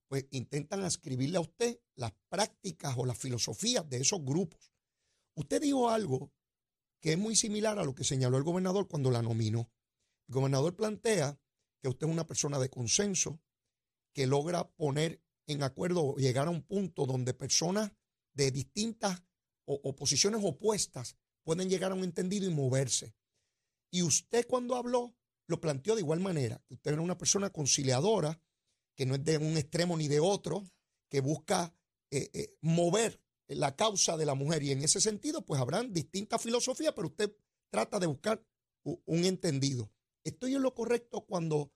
pues 0.08 0.28
intentan 0.30 0.84
ascribirle 0.84 1.38
a 1.38 1.42
usted 1.42 1.80
las 1.96 2.13
prácticas 2.30 2.96
o 2.98 3.06
las 3.08 3.18
filosofías 3.18 3.90
de 3.90 3.98
esos 3.98 4.24
grupos. 4.24 4.72
Usted 5.34 5.60
dijo 5.60 5.90
algo 5.90 6.32
que 7.02 7.13
es 7.13 7.18
muy 7.18 7.36
similar 7.36 7.80
a 7.80 7.84
lo 7.84 7.96
que 7.96 8.04
señaló 8.04 8.38
el 8.38 8.44
gobernador 8.44 8.88
cuando 8.88 9.10
la 9.10 9.24
nominó. 9.24 9.72
El 10.28 10.36
gobernador 10.36 10.76
plantea 10.76 11.40
que 11.82 11.90
usted 11.90 12.06
es 12.06 12.13
una 12.13 12.28
persona 12.28 12.60
de 12.60 12.70
consenso, 12.70 13.42
que 14.17 14.25
logra 14.25 14.67
poner 14.67 15.21
en 15.45 15.62
acuerdo 15.62 16.15
llegar 16.15 16.47
a 16.47 16.49
un 16.49 16.63
punto 16.63 17.06
donde 17.06 17.36
personas 17.36 17.91
de 18.34 18.49
distintas 18.49 19.21
o, 19.65 19.95
posiciones 19.95 20.41
opuestas 20.43 21.17
pueden 21.43 21.69
llegar 21.69 21.91
a 21.91 21.93
un 21.93 22.03
entendido 22.03 22.47
y 22.47 22.49
moverse. 22.49 23.15
Y 23.91 24.01
usted 24.01 24.47
cuando 24.47 24.75
habló 24.75 25.15
lo 25.45 25.62
planteó 25.62 25.93
de 25.93 26.01
igual 26.01 26.19
manera, 26.19 26.60
usted 26.69 26.93
era 26.93 27.01
una 27.03 27.19
persona 27.19 27.51
conciliadora, 27.51 28.41
que 28.95 29.06
no 29.06 29.13
es 29.13 29.23
de 29.23 29.38
un 29.38 29.56
extremo 29.56 29.95
ni 29.95 30.08
de 30.08 30.19
otro, 30.19 30.63
que 31.12 31.21
busca 31.21 31.71
eh, 32.10 32.32
eh, 32.34 32.58
mover 32.62 33.21
la 33.47 33.75
causa 33.75 34.17
de 34.17 34.25
la 34.25 34.34
mujer. 34.34 34.63
Y 34.63 34.71
en 34.71 34.84
ese 34.84 34.99
sentido, 34.99 35.45
pues 35.45 35.62
habrán 35.62 35.93
distintas 35.93 36.41
filosofías, 36.41 36.93
pero 36.95 37.10
usted 37.10 37.38
trata 37.69 37.99
de 37.99 38.08
buscar 38.08 38.43
un 38.84 39.25
entendido. 39.25 39.91
¿Estoy 40.23 40.56
en 40.56 40.63
lo 40.63 40.73
correcto 40.73 41.21
cuando 41.21 41.71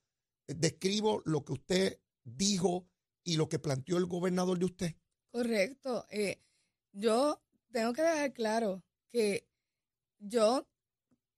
describo 0.47 1.21
lo 1.25 1.45
que 1.45 1.54
usted 1.54 2.01
dijo 2.24 2.88
y 3.24 3.36
lo 3.36 3.50
que 3.50 3.60
planteó 3.60 3.98
el 3.98 4.06
gobernador 4.06 4.58
de 4.60 4.66
usted? 4.66 4.96
Correcto. 5.32 6.06
Eh, 6.10 6.42
yo 6.92 7.42
tengo 7.72 7.94
que 7.94 8.02
dejar 8.02 8.34
claro 8.34 8.84
que 9.10 9.48
yo 10.20 10.68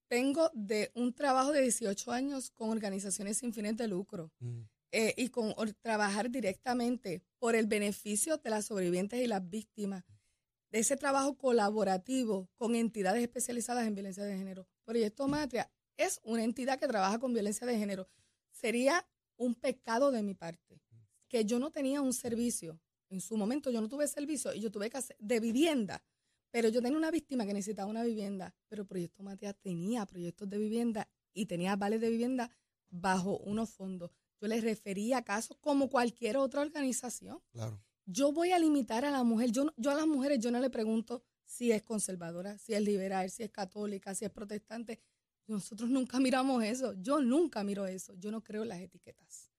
vengo 0.08 0.50
de 0.54 0.90
un 0.94 1.12
trabajo 1.14 1.52
de 1.52 1.62
18 1.62 2.12
años 2.12 2.50
con 2.50 2.70
organizaciones 2.70 3.38
sin 3.38 3.52
fines 3.52 3.76
de 3.76 3.88
lucro 3.88 4.32
eh, 4.92 5.14
y 5.16 5.28
con 5.28 5.54
trabajar 5.80 6.30
directamente 6.30 7.22
por 7.38 7.54
el 7.54 7.66
beneficio 7.66 8.36
de 8.38 8.50
las 8.50 8.66
sobrevivientes 8.66 9.20
y 9.20 9.26
las 9.26 9.48
víctimas 9.48 10.04
de 10.70 10.80
ese 10.80 10.96
trabajo 10.96 11.36
colaborativo 11.36 12.48
con 12.56 12.74
entidades 12.74 13.22
especializadas 13.22 13.86
en 13.86 13.94
violencia 13.94 14.24
de 14.24 14.36
género. 14.36 14.66
Proyecto 14.84 15.28
Matria 15.28 15.70
es 15.96 16.20
una 16.24 16.42
entidad 16.42 16.78
que 16.78 16.88
trabaja 16.88 17.18
con 17.18 17.32
violencia 17.32 17.66
de 17.66 17.78
género. 17.78 18.08
Sería 18.50 19.06
un 19.36 19.54
pecado 19.54 20.10
de 20.10 20.22
mi 20.22 20.34
parte, 20.34 20.80
que 21.28 21.44
yo 21.44 21.58
no 21.58 21.70
tenía 21.70 22.00
un 22.00 22.12
servicio. 22.12 22.80
En 23.10 23.20
su 23.20 23.36
momento 23.36 23.70
yo 23.70 23.80
no 23.80 23.88
tuve 23.88 24.06
servicio 24.08 24.52
y 24.54 24.60
yo 24.60 24.70
tuve 24.70 24.90
que 24.90 24.96
hacer 24.98 25.16
de 25.18 25.40
vivienda, 25.40 26.02
pero 26.50 26.68
yo 26.68 26.80
tenía 26.80 26.96
una 26.98 27.10
víctima 27.10 27.44
que 27.46 27.52
necesitaba 27.52 27.90
una 27.90 28.02
vivienda, 28.04 28.54
pero 28.68 28.84
Proyecto 28.86 29.22
Matías 29.22 29.56
tenía 29.60 30.06
proyectos 30.06 30.48
de 30.48 30.58
vivienda 30.58 31.08
y 31.32 31.46
tenía 31.46 31.76
vales 31.76 32.00
de 32.00 32.10
vivienda 32.10 32.50
bajo 32.88 33.38
unos 33.38 33.70
fondos. 33.70 34.10
Yo 34.40 34.48
les 34.48 34.62
refería 34.62 35.22
casos 35.22 35.56
como 35.60 35.88
cualquier 35.90 36.36
otra 36.36 36.60
organización. 36.60 37.40
Claro. 37.52 37.82
Yo 38.06 38.32
voy 38.32 38.52
a 38.52 38.58
limitar 38.58 39.04
a 39.04 39.10
la 39.10 39.24
mujer. 39.24 39.50
Yo, 39.50 39.64
no- 39.64 39.74
yo 39.76 39.90
a 39.90 39.94
las 39.94 40.06
mujeres 40.06 40.38
yo 40.38 40.50
no 40.50 40.60
le 40.60 40.70
pregunto 40.70 41.22
si 41.44 41.72
es 41.72 41.82
conservadora, 41.82 42.58
si 42.58 42.74
es 42.74 42.82
liberal, 42.82 43.30
si 43.30 43.42
es 43.42 43.50
católica, 43.50 44.14
si 44.14 44.24
es 44.24 44.30
protestante. 44.30 45.00
Nosotros 45.46 45.90
nunca 45.90 46.18
miramos 46.20 46.62
eso. 46.64 46.94
Yo 46.94 47.20
nunca 47.20 47.62
miro 47.62 47.86
eso. 47.86 48.14
Yo 48.14 48.30
no 48.30 48.42
creo 48.42 48.62
en 48.62 48.68
las 48.68 48.80
etiquetas. 48.80 49.50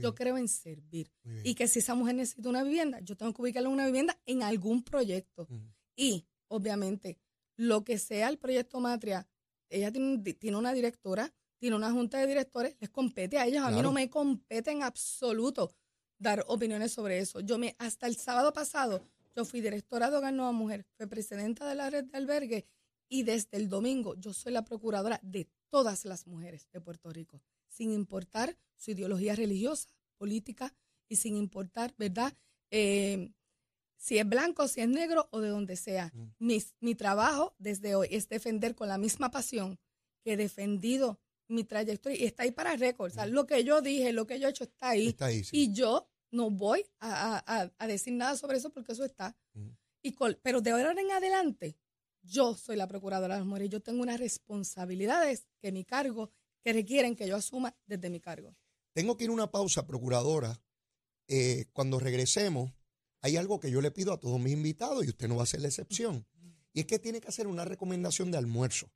Yo 0.00 0.14
creo 0.14 0.38
en 0.38 0.48
servir. 0.48 1.12
Y 1.42 1.54
que 1.54 1.68
si 1.68 1.80
esa 1.80 1.94
mujer 1.94 2.14
necesita 2.14 2.48
una 2.48 2.62
vivienda, 2.62 3.00
yo 3.00 3.16
tengo 3.16 3.34
que 3.34 3.42
ubicarla 3.42 3.68
en 3.68 3.74
una 3.74 3.86
vivienda 3.86 4.18
en 4.24 4.42
algún 4.42 4.82
proyecto. 4.82 5.46
Y, 5.94 6.26
obviamente, 6.48 7.18
lo 7.56 7.84
que 7.84 7.98
sea 7.98 8.28
el 8.28 8.38
proyecto 8.38 8.80
Matria, 8.80 9.28
ella 9.68 9.92
tiene, 9.92 10.18
tiene 10.34 10.56
una 10.56 10.72
directora, 10.72 11.32
tiene 11.58 11.76
una 11.76 11.92
junta 11.92 12.18
de 12.18 12.26
directores, 12.26 12.76
les 12.80 12.90
compete 12.90 13.38
a 13.38 13.46
ellos. 13.46 13.62
A 13.64 13.70
mí 13.70 13.82
no 13.82 13.92
me 13.92 14.08
compete 14.08 14.70
en 14.70 14.82
absoluto 14.82 15.74
dar 16.18 16.44
opiniones 16.48 16.92
sobre 16.92 17.18
eso. 17.18 17.40
Yo 17.40 17.58
me, 17.58 17.76
hasta 17.78 18.06
el 18.06 18.16
sábado 18.16 18.52
pasado, 18.52 19.02
yo 19.36 19.44
fui 19.44 19.60
directora 19.60 20.10
de 20.10 20.16
Hogar 20.16 20.32
Nueva 20.32 20.52
Mujer, 20.52 20.86
fui 20.96 21.06
presidenta 21.06 21.66
de 21.68 21.74
la 21.74 21.90
red 21.90 22.04
de 22.04 22.16
albergue 22.16 22.66
y 23.14 23.22
desde 23.22 23.56
el 23.58 23.68
domingo 23.68 24.14
yo 24.16 24.32
soy 24.32 24.52
la 24.52 24.64
procuradora 24.64 25.20
de 25.22 25.48
todas 25.70 26.04
las 26.04 26.26
mujeres 26.26 26.68
de 26.72 26.80
Puerto 26.80 27.10
Rico, 27.12 27.40
sin 27.68 27.92
importar 27.92 28.56
su 28.76 28.90
ideología 28.90 29.34
religiosa, 29.36 29.88
política 30.18 30.74
y 31.08 31.16
sin 31.16 31.36
importar, 31.36 31.94
¿verdad? 31.96 32.32
Eh, 32.70 33.32
si 33.96 34.18
es 34.18 34.28
blanco, 34.28 34.66
si 34.68 34.80
es 34.80 34.88
negro 34.88 35.28
o 35.30 35.40
de 35.40 35.48
donde 35.48 35.76
sea. 35.76 36.10
Mm. 36.12 36.24
Mis- 36.40 36.74
mi 36.80 36.94
trabajo 36.94 37.54
desde 37.58 37.94
hoy 37.94 38.08
es 38.10 38.28
defender 38.28 38.74
con 38.74 38.88
la 38.88 38.98
misma 38.98 39.30
pasión 39.30 39.78
que 40.24 40.32
he 40.32 40.36
defendido 40.36 41.20
mi 41.48 41.62
trayectoria 41.62 42.18
y 42.20 42.24
está 42.24 42.42
ahí 42.42 42.50
para 42.50 42.74
récord. 42.76 43.12
O 43.12 43.14
sea, 43.14 43.26
lo 43.26 43.46
que 43.46 43.62
yo 43.64 43.80
dije, 43.80 44.12
lo 44.12 44.26
que 44.26 44.40
yo 44.40 44.48
he 44.48 44.50
hecho 44.50 44.64
está 44.64 44.88
ahí. 44.90 45.06
Mm. 45.06 45.10
Está 45.10 45.26
ahí, 45.26 45.44
sí. 45.44 45.50
Y 45.56 45.72
yo 45.72 46.08
no 46.32 46.50
voy 46.50 46.84
a, 46.98 47.38
a- 47.46 47.72
a- 47.78 47.86
decir 47.86 48.12
nada 48.14 48.36
sobre 48.36 48.56
eso 48.58 48.70
porque 48.70 48.92
eso 48.92 49.04
está. 49.04 49.36
Mm. 49.54 49.68
Y 50.02 50.12
col- 50.12 50.38
pero 50.42 50.60
de 50.60 50.70
ahora 50.72 50.90
en 51.00 51.10
adelante, 51.10 51.76
yo 52.24 52.54
soy 52.54 52.76
la 52.76 52.88
procuradora 52.88 53.34
de 53.34 53.40
las 53.40 53.46
mujeres. 53.46 53.70
Yo 53.70 53.80
tengo 53.80 54.02
unas 54.02 54.18
responsabilidades 54.18 55.46
que 55.60 55.72
mi 55.72 55.84
cargo, 55.84 56.30
que 56.62 56.72
requieren 56.72 57.14
que 57.14 57.28
yo 57.28 57.36
asuma 57.36 57.76
desde 57.86 58.10
mi 58.10 58.20
cargo. 58.20 58.56
Tengo 58.92 59.16
que 59.16 59.24
ir 59.24 59.30
a 59.30 59.34
una 59.34 59.50
pausa, 59.50 59.86
procuradora. 59.86 60.60
Eh, 61.28 61.66
cuando 61.72 61.98
regresemos, 61.98 62.72
hay 63.20 63.36
algo 63.36 63.60
que 63.60 63.70
yo 63.70 63.80
le 63.80 63.90
pido 63.90 64.12
a 64.12 64.20
todos 64.20 64.40
mis 64.40 64.52
invitados 64.52 65.04
y 65.04 65.08
usted 65.08 65.28
no 65.28 65.36
va 65.36 65.44
a 65.44 65.46
ser 65.46 65.60
la 65.60 65.68
excepción. 65.68 66.26
Y 66.72 66.80
es 66.80 66.86
que 66.86 66.98
tiene 66.98 67.20
que 67.20 67.28
hacer 67.28 67.46
una 67.46 67.64
recomendación 67.64 68.30
de 68.30 68.38
almuerzo. 68.38 68.90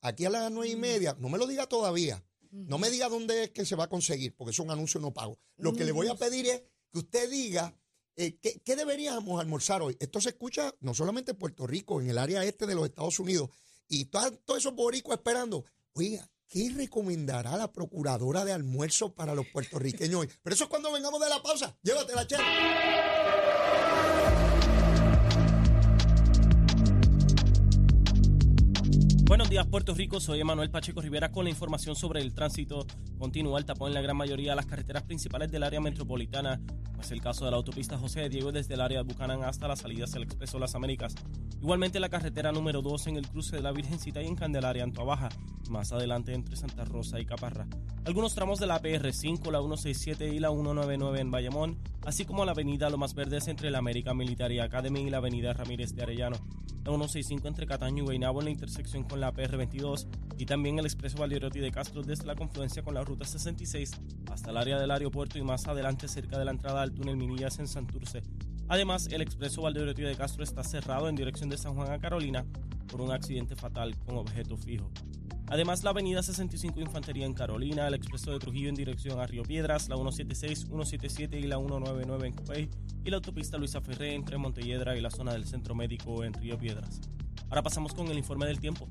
Aquí 0.00 0.24
a 0.24 0.30
las 0.30 0.50
nueve 0.52 0.70
y 0.70 0.76
media, 0.76 1.16
no 1.18 1.28
me 1.28 1.38
lo 1.38 1.46
diga 1.46 1.66
todavía, 1.66 2.24
no 2.50 2.78
me 2.78 2.90
diga 2.90 3.08
dónde 3.08 3.44
es 3.44 3.50
que 3.50 3.64
se 3.64 3.74
va 3.74 3.84
a 3.84 3.88
conseguir, 3.88 4.34
porque 4.36 4.52
es 4.52 4.58
un 4.58 4.70
anuncio 4.70 5.00
no 5.00 5.12
pago. 5.12 5.38
Lo 5.56 5.72
que 5.72 5.84
le 5.84 5.92
voy 5.92 6.08
a 6.08 6.14
pedir 6.14 6.46
es 6.46 6.62
que 6.92 6.98
usted 6.98 7.28
diga 7.28 7.76
eh, 8.16 8.38
¿qué, 8.40 8.76
deberíamos 8.76 9.40
almorzar 9.40 9.82
hoy. 9.82 9.96
Esto 10.00 10.20
se 10.20 10.30
escucha 10.30 10.74
no 10.80 10.94
solamente 10.94 11.32
en 11.32 11.38
Puerto 11.38 11.66
Rico, 11.66 12.00
en 12.00 12.08
el 12.08 12.18
área 12.18 12.44
este 12.44 12.66
de 12.66 12.74
los 12.74 12.84
Estados 12.84 13.18
Unidos, 13.18 13.50
y 13.88 14.06
todos 14.06 14.38
esos 14.56 14.74
boricos 14.74 15.14
esperando. 15.14 15.64
Oiga, 15.94 16.28
¿qué 16.48 16.72
recomendará 16.74 17.56
la 17.56 17.72
procuradora 17.72 18.44
de 18.44 18.52
almuerzo 18.52 19.14
para 19.14 19.34
los 19.34 19.46
puertorriqueños 19.48 20.20
hoy? 20.20 20.28
Pero 20.42 20.54
eso 20.54 20.64
es 20.64 20.70
cuando 20.70 20.92
vengamos 20.92 21.20
de 21.20 21.28
la 21.28 21.42
pausa. 21.42 21.76
Llévatela, 21.82 22.26
Chela. 22.26 23.73
Buenos 29.44 29.50
días, 29.50 29.66
Puerto 29.66 29.92
Rico. 29.92 30.20
Soy 30.20 30.40
Emanuel 30.40 30.70
Pacheco 30.70 31.02
Rivera 31.02 31.30
con 31.30 31.44
la 31.44 31.50
información 31.50 31.94
sobre 31.94 32.22
el 32.22 32.32
tránsito. 32.32 32.86
Continúa 33.18 33.58
el 33.58 33.66
tapón 33.66 33.88
en 33.88 33.94
la 33.94 34.00
gran 34.00 34.16
mayoría 34.16 34.52
de 34.52 34.56
las 34.56 34.64
carreteras 34.64 35.02
principales 35.02 35.52
del 35.52 35.64
área 35.64 35.82
metropolitana. 35.82 36.62
como 36.86 37.02
Es 37.02 37.10
el 37.10 37.20
caso 37.20 37.44
de 37.44 37.50
la 37.50 37.58
autopista 37.58 37.98
José 37.98 38.20
de 38.20 38.30
Diego 38.30 38.52
desde 38.52 38.72
el 38.72 38.80
área 38.80 39.02
de 39.02 39.04
Bucanán 39.04 39.44
hasta 39.44 39.68
la 39.68 39.76
salida 39.76 40.04
hacia 40.04 40.16
el 40.16 40.22
Expreso 40.22 40.58
Las 40.58 40.74
Américas. 40.74 41.14
Igualmente 41.60 42.00
la 42.00 42.08
carretera 42.08 42.52
número 42.52 42.80
2 42.80 43.08
en 43.08 43.16
el 43.16 43.28
cruce 43.28 43.56
de 43.56 43.62
la 43.62 43.72
Virgencita 43.72 44.22
y 44.22 44.28
en 44.28 44.34
Candelaria, 44.34 44.82
en 44.82 44.94
Baja. 44.94 45.28
Más 45.68 45.92
adelante 45.92 46.32
entre 46.32 46.56
Santa 46.56 46.86
Rosa 46.86 47.20
y 47.20 47.26
Caparra. 47.26 47.66
Algunos 48.06 48.34
tramos 48.34 48.58
de 48.60 48.66
la 48.66 48.80
PR5, 48.80 49.50
la 49.50 49.58
167 49.58 50.26
y 50.26 50.38
la 50.38 50.48
199 50.48 51.20
en 51.20 51.30
Bayamón, 51.30 51.78
así 52.06 52.24
como 52.24 52.46
la 52.46 52.52
avenida 52.52 52.88
Lomas 52.88 53.12
Verdes 53.12 53.46
entre 53.48 53.70
la 53.70 53.78
American 53.78 54.16
Military 54.16 54.60
Academy 54.60 55.02
y 55.02 55.10
la 55.10 55.18
avenida 55.18 55.52
Ramírez 55.52 55.94
de 55.94 56.02
Arellano 56.02 56.38
la 56.84 56.90
165 56.90 57.48
entre 57.48 57.66
Cataño 57.66 58.02
y 58.02 58.06
Guaynabo 58.06 58.40
en 58.40 58.44
la 58.44 58.50
intersección 58.50 59.04
con 59.04 59.18
la 59.18 59.32
PR22 59.34 60.06
y 60.38 60.46
también 60.46 60.78
el 60.78 60.86
expreso 60.86 61.18
Valderotti 61.18 61.60
de 61.60 61.70
Castro 61.70 62.02
desde 62.02 62.26
la 62.26 62.34
confluencia 62.34 62.82
con 62.82 62.94
la 62.94 63.02
ruta 63.02 63.24
66 63.24 63.92
hasta 64.30 64.50
el 64.50 64.56
área 64.56 64.78
del 64.78 64.90
aeropuerto 64.90 65.38
y 65.38 65.42
más 65.42 65.66
adelante 65.66 66.08
cerca 66.08 66.38
de 66.38 66.44
la 66.44 66.50
entrada 66.50 66.82
al 66.82 66.92
túnel 66.92 67.16
Minillas 67.16 67.58
en 67.58 67.68
Santurce. 67.68 68.22
Además, 68.68 69.08
el 69.10 69.20
expreso 69.20 69.62
Valderotti 69.62 70.02
de 70.02 70.16
Castro 70.16 70.42
está 70.42 70.64
cerrado 70.64 71.08
en 71.08 71.16
dirección 71.16 71.50
de 71.50 71.58
San 71.58 71.74
Juan 71.74 71.92
a 71.92 71.98
Carolina 71.98 72.44
por 72.88 73.00
un 73.00 73.12
accidente 73.12 73.56
fatal 73.56 73.96
con 73.98 74.16
objeto 74.16 74.56
fijo. 74.56 74.90
Además, 75.48 75.84
la 75.84 75.90
avenida 75.90 76.22
65 76.22 76.80
Infantería 76.80 77.26
en 77.26 77.34
Carolina, 77.34 77.86
el 77.86 77.94
expreso 77.94 78.32
de 78.32 78.38
Trujillo 78.38 78.70
en 78.70 78.74
dirección 78.74 79.20
a 79.20 79.26
Río 79.26 79.42
Piedras, 79.42 79.88
la 79.88 79.96
176, 79.96 80.60
177 80.60 81.38
y 81.38 81.42
la 81.42 81.56
199 81.58 82.26
en 82.26 82.32
Cupey, 82.32 82.70
y 83.04 83.10
la 83.10 83.16
autopista 83.16 83.58
Luisa 83.58 83.82
Ferré 83.82 84.14
entre 84.14 84.38
Montelledra 84.38 84.96
y 84.96 85.02
la 85.02 85.10
zona 85.10 85.32
del 85.32 85.44
Centro 85.44 85.74
Médico 85.74 86.24
en 86.24 86.32
Río 86.32 86.58
Piedras. 86.58 87.00
Ahora 87.50 87.62
pasamos 87.62 87.92
con 87.92 88.08
el 88.08 88.16
informe 88.16 88.46
del 88.46 88.58
tiempo. 88.58 88.88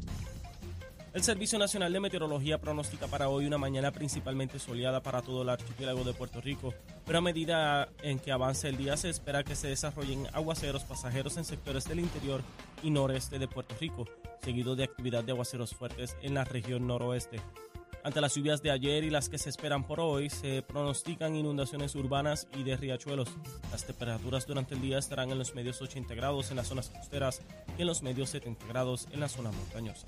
El 1.14 1.22
Servicio 1.22 1.60
Nacional 1.60 1.94
de 1.94 2.00
Meteorología 2.00 2.60
pronostica 2.60 3.06
para 3.06 3.30
hoy 3.30 3.46
una 3.46 3.60
mañana 3.60 3.92
principalmente 3.92 4.58
soleada 4.58 5.04
para 5.04 5.22
todo 5.22 5.44
el 5.44 5.50
archipiélago 5.50 6.04
de 6.04 6.16
Puerto 6.16 6.42
Rico, 6.42 6.74
pero 7.06 7.20
a 7.20 7.22
medida 7.22 7.88
en 8.02 8.18
que 8.18 8.32
avance 8.32 8.68
el 8.68 8.78
día 8.78 8.98
se 8.98 9.12
espera 9.12 9.44
que 9.44 9.56
se 9.56 9.68
desarrollen 9.68 10.28
aguaceros 10.34 10.84
pasajeros 10.86 11.38
en 11.38 11.46
sectores 11.46 11.84
del 11.86 12.00
interior 12.00 12.42
y 12.82 12.90
noreste 12.90 13.38
de 13.38 13.48
Puerto 13.48 13.76
Rico, 13.80 14.08
seguido 14.42 14.76
de 14.76 14.86
actividad 14.86 15.24
de 15.24 15.34
aguaceros 15.34 15.76
fuertes 15.76 16.18
en 16.24 16.34
la 16.34 16.46
región 16.46 16.88
noroeste. 16.88 17.40
Ante 18.04 18.20
las 18.20 18.34
lluvias 18.34 18.64
de 18.64 18.72
ayer 18.72 19.04
y 19.04 19.12
las 19.12 19.30
que 19.30 19.38
se 19.38 19.50
esperan 19.50 19.86
por 19.86 20.00
hoy, 20.00 20.32
se 20.32 20.64
pronostican 20.64 21.36
inundaciones 21.36 21.94
urbanas 21.94 22.48
y 22.58 22.64
de 22.64 22.76
riachuelos. 22.76 23.30
Las 23.72 23.86
temperaturas 23.86 24.48
durante 24.48 24.74
el 24.74 24.82
día 24.82 24.98
estarán 24.98 25.30
en 25.30 25.38
los 25.38 25.54
medios 25.54 25.80
80 25.80 26.16
grados 26.16 26.50
en 26.50 26.58
las 26.58 26.68
zonas 26.68 26.90
costeras 26.90 27.42
y 27.78 27.82
en 27.82 27.88
los 27.88 28.02
medios 28.02 28.32
70 28.32 28.66
grados 28.66 29.08
en 29.12 29.20
la 29.20 29.30
zona 29.30 29.52
montañosa. 29.52 30.08